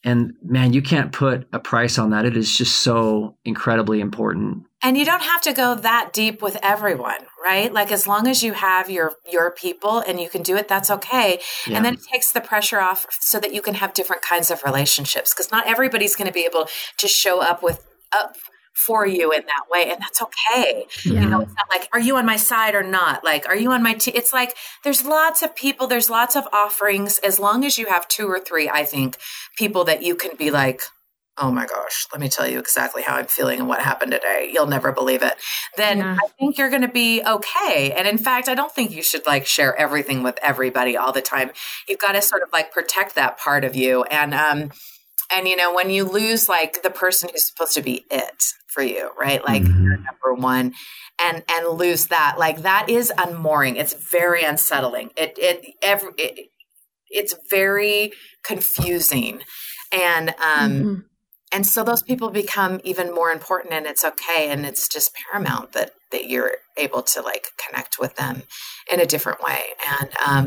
And 0.05 0.33
man, 0.43 0.73
you 0.73 0.83
can't 0.83 1.13
put 1.13 1.47
a 1.53 1.61
price 1.61 1.97
on 1.97 2.11
that. 2.11 2.25
It 2.25 2.37
is 2.37 2.57
just 2.57 2.81
so 2.81 3.37
incredibly 3.45 4.01
important. 4.01 4.65
And 4.83 4.99
you 4.99 5.05
don't 5.05 5.23
have 5.23 5.41
to 5.43 5.53
go 5.53 5.75
that 5.77 6.13
deep 6.13 6.43
with 6.43 6.59
everyone, 6.63 7.27
right? 7.43 7.73
Like 7.73 7.93
as 7.93 8.07
long 8.07 8.27
as 8.27 8.43
you 8.43 8.53
have 8.55 8.91
your 8.91 9.15
your 9.31 9.51
people 9.51 10.01
and 10.01 10.21
you 10.21 10.29
can 10.29 10.43
do 10.43 10.57
it, 10.57 10.67
that's 10.69 10.91
okay. 10.91 11.41
Yeah. 11.67 11.77
And 11.77 11.85
then 11.85 11.95
it 11.95 12.01
takes 12.13 12.33
the 12.33 12.41
pressure 12.41 12.81
off 12.81 13.07
so 13.21 13.39
that 13.39 13.55
you 13.55 13.63
can 13.63 13.75
have 13.75 13.95
different 13.95 14.23
kinds 14.23 14.51
of 14.51 14.63
relationships 14.65 15.33
because 15.33 15.53
not 15.53 15.67
everybody's 15.67 16.17
going 16.17 16.27
to 16.27 16.33
be 16.33 16.45
able 16.45 16.69
to 16.99 17.09
show 17.09 17.41
up 17.41 17.63
with 17.63 17.87
up 18.13 18.35
for 18.75 19.07
you 19.07 19.31
in 19.33 19.43
that 19.47 19.65
way 19.71 19.91
and 19.91 20.01
that's 20.01 20.23
okay 20.23 20.87
yeah. 21.05 21.21
you 21.21 21.29
know 21.29 21.41
it's 21.41 21.55
not 21.55 21.67
like 21.71 21.89
are 21.93 22.01
you 22.01 22.17
on 22.17 22.25
my 22.25 22.37
side 22.37 22.75
or 22.75 22.83
not 22.83 23.23
like 23.23 23.47
are 23.47 23.57
you 23.57 23.71
on 23.71 23.83
my 23.83 23.93
team 23.93 24.15
it's 24.17 24.33
like 24.33 24.57
there's 24.83 25.05
lots 25.05 25.43
of 25.43 25.55
people 25.55 25.87
there's 25.87 26.09
lots 26.09 26.35
of 26.35 26.49
offerings 26.53 27.19
as 27.19 27.39
long 27.39 27.65
as 27.65 27.77
you 27.77 27.87
have 27.87 28.09
two 28.09 28.27
or 28.27 28.41
three 28.41 28.71
i 28.71 28.83
think 28.83 29.19
people 29.59 29.85
that 29.85 30.03
you 30.03 30.17
can 30.17 30.35
be 30.37 30.51
like 30.51 30.83
oh 31.39 31.51
my 31.51 31.67
gosh 31.67 32.07
let 32.13 32.21
me 32.21 32.29
tell 32.29 32.47
you 32.47 32.59
exactly 32.59 33.03
how 33.03 33.17
i'm 33.17 33.27
feeling 33.27 33.59
and 33.59 33.69
what 33.69 33.81
happened 33.81 34.13
today 34.13 34.51
you'll 34.53 34.67
never 34.67 34.93
believe 34.93 35.23
it 35.23 35.35
then 35.77 35.99
yeah. 35.99 36.17
i 36.23 36.29
think 36.39 36.59
you're 36.59 36.71
going 36.71 36.83
to 36.83 36.89
be 36.89 37.23
okay 37.27 37.93
and 37.97 38.07
in 38.07 38.19
fact 38.19 38.49
i 38.49 38.55
don't 38.55 38.73
think 38.73 38.91
you 38.91 39.03
should 39.03 39.27
like 39.27 39.47
share 39.47 39.75
everything 39.77 40.23
with 40.23 40.39
everybody 40.43 40.97
all 40.97 41.13
the 41.13 41.23
time 41.23 41.51
you've 41.89 41.99
got 41.99 42.13
to 42.13 42.23
sort 42.23 42.43
of 42.43 42.49
like 42.53 42.71
protect 42.73 43.15
that 43.15 43.39
part 43.39 43.65
of 43.65 43.75
you 43.75 44.03
and 44.05 44.35
um 44.35 44.71
and 45.33 45.49
you 45.49 45.57
know 45.57 45.75
when 45.75 45.91
you 45.91 46.05
lose 46.05 46.49
like 46.49 46.83
the 46.83 46.91
person 46.91 47.31
who's 47.33 47.47
supposed 47.49 47.75
to 47.75 47.83
be 47.83 48.05
it 48.11 48.45
for 48.73 48.83
you, 48.83 49.11
right? 49.19 49.45
Like 49.45 49.63
mm-hmm. 49.63 49.85
you're 49.85 49.97
number 49.99 50.35
one 50.35 50.73
and 51.23 51.43
and 51.49 51.79
lose 51.79 52.07
that. 52.09 52.37
Like 52.39 52.63
that 52.63 52.89
is 52.89 53.13
unmooring. 53.17 53.77
It's 53.77 53.95
very 54.11 54.43
unsettling. 54.43 55.11
It 55.17 55.35
it 55.39 55.65
every 55.83 56.13
it, 56.19 56.49
it's 57.09 57.35
very 57.51 58.13
confusing. 58.43 59.43
And 59.93 60.31
um 60.31 60.35
mm-hmm. 60.71 60.95
And 61.53 61.67
so 61.67 61.85
those 61.85 62.03
people 62.03 62.31
become 62.31 62.81
even 62.83 63.15
more 63.15 63.31
important 63.31 63.75
and 63.75 63.87
it's 63.87 64.05
okay 64.05 64.51
and 64.51 64.65
it's 64.65 64.89
just 64.89 65.15
paramount 65.15 65.73
that 65.73 65.93
that 66.11 66.29
you're 66.29 66.57
able 66.77 67.03
to 67.03 67.21
like 67.21 67.49
connect 67.65 67.99
with 67.99 68.17
them 68.17 68.43
in 68.91 69.01
a 69.01 69.07
different 69.07 69.43
way. 69.43 69.61
And 70.01 70.11
um 70.27 70.47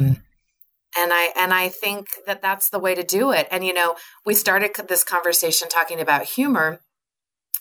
and 0.98 1.12
i 1.14 1.32
and 1.38 1.54
i 1.54 1.68
think 1.68 2.08
that 2.26 2.42
that's 2.42 2.70
the 2.70 2.80
way 2.80 2.96
to 2.96 3.04
do 3.04 3.32
it 3.32 3.48
and 3.52 3.66
you 3.66 3.74
know 3.74 3.96
we 4.26 4.34
started 4.34 4.72
this 4.88 5.04
conversation 5.04 5.68
talking 5.68 6.00
about 6.00 6.24
humor 6.24 6.80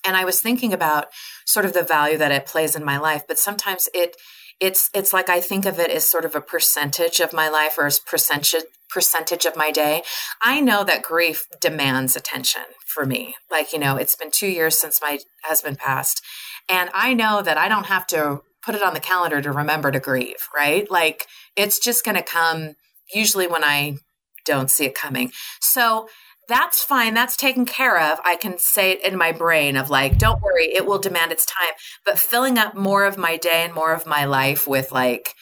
and 0.05 0.17
I 0.17 0.25
was 0.25 0.41
thinking 0.41 0.73
about 0.73 1.07
sort 1.47 1.65
of 1.65 1.73
the 1.73 1.83
value 1.83 2.19
that 2.19 2.31
it 2.31 2.47
plays 2.47 2.77
in 2.77 2.85
my 2.85 2.99
life, 2.99 3.23
but 3.27 3.39
sometimes 3.39 3.89
it 3.95 4.17
it's 4.61 4.91
it's 4.95 5.13
like 5.13 5.29
I 5.29 5.41
think 5.41 5.67
of 5.67 5.79
it 5.79 5.91
as 5.91 6.07
sort 6.07 6.25
of 6.25 6.35
a 6.35 6.41
percentage 6.41 7.21
of 7.21 7.33
my 7.33 7.49
life 7.49 7.77
or 7.79 7.87
as 7.87 7.99
percentage 7.99 8.65
percentage 8.91 9.45
of 9.45 9.57
my 9.57 9.71
day. 9.71 10.03
I 10.43 10.61
know 10.61 10.85
that 10.85 11.03
grief 11.03 11.47
demands 11.61 12.15
attention 12.15 12.63
for 12.87 13.05
me. 13.05 13.35
Like, 13.51 13.73
you 13.73 13.79
know, 13.79 13.97
it's 13.97 14.15
been 14.15 14.31
2 14.31 14.47
years 14.47 14.79
since 14.79 15.03
my 15.03 15.19
husband 15.43 15.79
passed, 15.79 16.23
and 16.69 16.91
I 16.95 17.15
know 17.15 17.43
that 17.43 17.59
I 17.59 17.69
don't 17.69 17.87
have 17.87 18.07
to 18.09 18.43
put 18.65 18.75
it 18.75 18.83
on 18.83 18.95
the 18.95 19.01
calendar 19.01 19.43
to 19.43 19.53
remember 19.53 19.91
to 19.91 20.01
grieve, 20.01 20.49
right? 20.55 20.91
Like 20.91 21.27
it's 21.57 21.79
just 21.79 22.05
going 22.05 22.17
to 22.17 22.23
come 22.23 22.75
usually 23.13 23.47
when 23.47 23.63
I 23.63 23.99
don't 24.47 24.71
see 24.71 24.87
it 24.87 24.95
coming. 24.95 25.33
So 25.61 26.09
that's 26.49 26.83
fine. 26.83 27.15
That's 27.15 27.37
taken 27.37 27.65
care 27.65 27.99
of. 27.99 28.19
I 28.25 28.37
can 28.37 28.59
say 28.59 28.93
it 28.93 29.05
in 29.05 29.17
my 29.17 29.33
brain 29.33 29.77
of 29.77 29.91
like, 29.91 30.19
don't 30.19 30.43
worry, 30.43 30.75
it 30.75 30.87
will 30.87 30.99
demand 30.99 31.33
its 31.33 31.47
time. 31.47 31.73
But 32.05 32.19
filling 32.19 32.59
up 32.59 32.75
more 32.75 33.05
of 33.05 33.17
my 33.17 33.37
day 33.37 33.65
and 33.65 33.75
more 33.75 33.93
of 33.93 34.07
my 34.07 34.25
life 34.25 34.67
with 34.67 34.93
like 34.93 35.35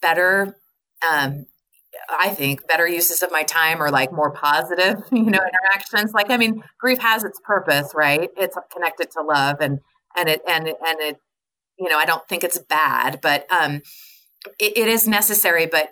better, 0.00 0.56
um, 1.08 1.46
I 2.10 2.30
think 2.30 2.66
better 2.68 2.86
uses 2.86 3.22
of 3.22 3.32
my 3.32 3.42
time 3.42 3.82
or 3.82 3.90
like 3.90 4.12
more 4.12 4.30
positive, 4.30 5.02
you 5.12 5.24
know, 5.24 5.40
interactions. 5.40 6.12
Like, 6.12 6.30
I 6.30 6.36
mean, 6.36 6.62
grief 6.78 6.98
has 7.00 7.24
its 7.24 7.40
purpose, 7.44 7.92
right? 7.94 8.30
It's 8.36 8.56
connected 8.72 9.10
to 9.12 9.22
love 9.22 9.56
and, 9.60 9.80
and 10.16 10.28
it, 10.28 10.42
and, 10.46 10.66
and 10.66 11.00
it, 11.00 11.18
you 11.78 11.88
know, 11.88 11.98
I 11.98 12.06
don't 12.06 12.26
think 12.28 12.44
it's 12.44 12.58
bad, 12.58 13.20
but, 13.20 13.50
um, 13.52 13.82
it, 14.58 14.76
it 14.76 14.88
is 14.88 15.08
necessary, 15.08 15.66
but 15.66 15.90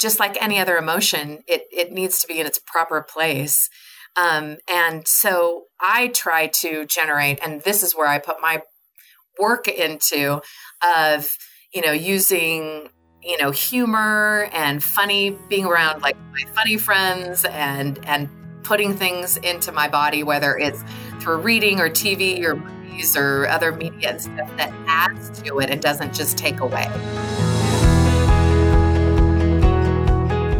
just 0.00 0.18
like 0.20 0.40
any 0.42 0.58
other 0.58 0.76
emotion, 0.76 1.42
it 1.46 1.64
it 1.70 1.92
needs 1.92 2.20
to 2.20 2.26
be 2.26 2.40
in 2.40 2.46
its 2.46 2.58
proper 2.58 3.02
place. 3.02 3.68
Um, 4.16 4.58
and 4.70 5.06
so 5.08 5.64
I 5.80 6.08
try 6.08 6.46
to 6.46 6.86
generate, 6.86 7.40
and 7.44 7.62
this 7.62 7.82
is 7.82 7.94
where 7.94 8.06
I 8.06 8.18
put 8.18 8.40
my 8.40 8.62
work 9.38 9.66
into 9.68 10.40
of 10.82 11.36
you 11.72 11.82
know 11.82 11.92
using 11.92 12.88
you 13.22 13.36
know 13.38 13.50
humor 13.50 14.48
and 14.52 14.82
funny 14.82 15.36
being 15.48 15.64
around 15.64 16.02
like 16.02 16.16
my 16.32 16.44
funny 16.54 16.76
friends 16.76 17.44
and 17.44 17.98
and 18.06 18.28
putting 18.62 18.94
things 18.96 19.36
into 19.38 19.72
my 19.72 19.88
body 19.88 20.22
whether 20.22 20.56
it's 20.56 20.82
through 21.20 21.38
reading 21.38 21.80
or 21.80 21.88
tv 21.88 22.42
or 22.44 22.54
movies 22.54 23.16
or 23.16 23.46
other 23.48 23.72
media 23.72 24.10
and 24.10 24.22
stuff 24.22 24.56
that 24.56 24.72
adds 24.86 25.40
to 25.40 25.58
it 25.58 25.70
and 25.70 25.80
doesn't 25.80 26.14
just 26.14 26.38
take 26.38 26.60
away 26.60 26.86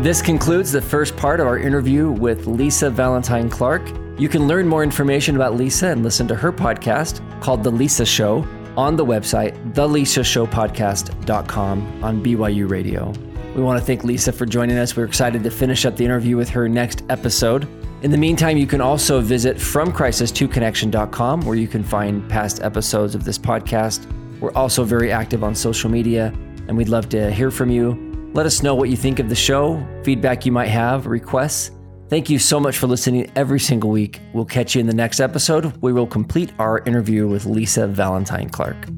This 0.04 0.20
concludes 0.20 0.70
the 0.70 0.82
first 0.82 1.16
part 1.16 1.40
of 1.40 1.46
our 1.46 1.58
interview 1.58 2.10
with 2.10 2.46
Lisa 2.46 2.90
Valentine 2.90 3.48
Clark. 3.48 3.80
You 4.18 4.28
can 4.28 4.46
learn 4.46 4.68
more 4.68 4.82
information 4.82 5.34
about 5.34 5.54
Lisa 5.54 5.88
and 5.88 6.02
listen 6.02 6.28
to 6.28 6.34
her 6.34 6.52
podcast 6.52 7.22
called 7.40 7.64
The 7.64 7.70
Lisa 7.70 8.04
Show 8.04 8.46
on 8.76 8.96
the 8.96 9.06
website, 9.06 9.54
thelisashowpodcast.com 9.72 12.04
on 12.04 12.22
BYU 12.22 12.68
Radio. 12.68 13.14
We 13.56 13.62
want 13.62 13.80
to 13.80 13.86
thank 13.86 14.04
Lisa 14.04 14.30
for 14.30 14.44
joining 14.44 14.76
us. 14.76 14.94
We're 14.94 15.06
excited 15.06 15.42
to 15.42 15.50
finish 15.50 15.86
up 15.86 15.96
the 15.96 16.04
interview 16.04 16.36
with 16.36 16.50
her 16.50 16.68
next 16.68 17.02
episode. 17.08 17.66
In 18.02 18.10
the 18.10 18.18
meantime, 18.18 18.58
you 18.58 18.66
can 18.66 18.82
also 18.82 19.22
visit 19.22 19.56
FromCrisis2Connection.com 19.56 21.46
where 21.46 21.56
you 21.56 21.66
can 21.66 21.82
find 21.82 22.28
past 22.28 22.62
episodes 22.62 23.14
of 23.14 23.24
this 23.24 23.38
podcast. 23.38 24.06
We're 24.38 24.52
also 24.52 24.84
very 24.84 25.10
active 25.10 25.42
on 25.42 25.54
social 25.54 25.90
media, 25.90 26.26
and 26.68 26.76
we'd 26.76 26.90
love 26.90 27.08
to 27.08 27.32
hear 27.32 27.50
from 27.50 27.70
you. 27.70 28.03
Let 28.34 28.46
us 28.46 28.64
know 28.64 28.74
what 28.74 28.88
you 28.88 28.96
think 28.96 29.20
of 29.20 29.28
the 29.28 29.36
show, 29.36 29.80
feedback 30.02 30.44
you 30.44 30.50
might 30.50 30.66
have, 30.66 31.06
requests. 31.06 31.70
Thank 32.08 32.28
you 32.28 32.40
so 32.40 32.58
much 32.58 32.78
for 32.78 32.88
listening 32.88 33.30
every 33.36 33.60
single 33.60 33.90
week. 33.90 34.20
We'll 34.32 34.44
catch 34.44 34.74
you 34.74 34.80
in 34.80 34.88
the 34.88 34.94
next 34.94 35.20
episode. 35.20 35.72
We 35.80 35.92
will 35.92 36.08
complete 36.08 36.52
our 36.58 36.80
interview 36.80 37.28
with 37.28 37.46
Lisa 37.46 37.86
Valentine 37.86 38.50
Clark. 38.50 38.88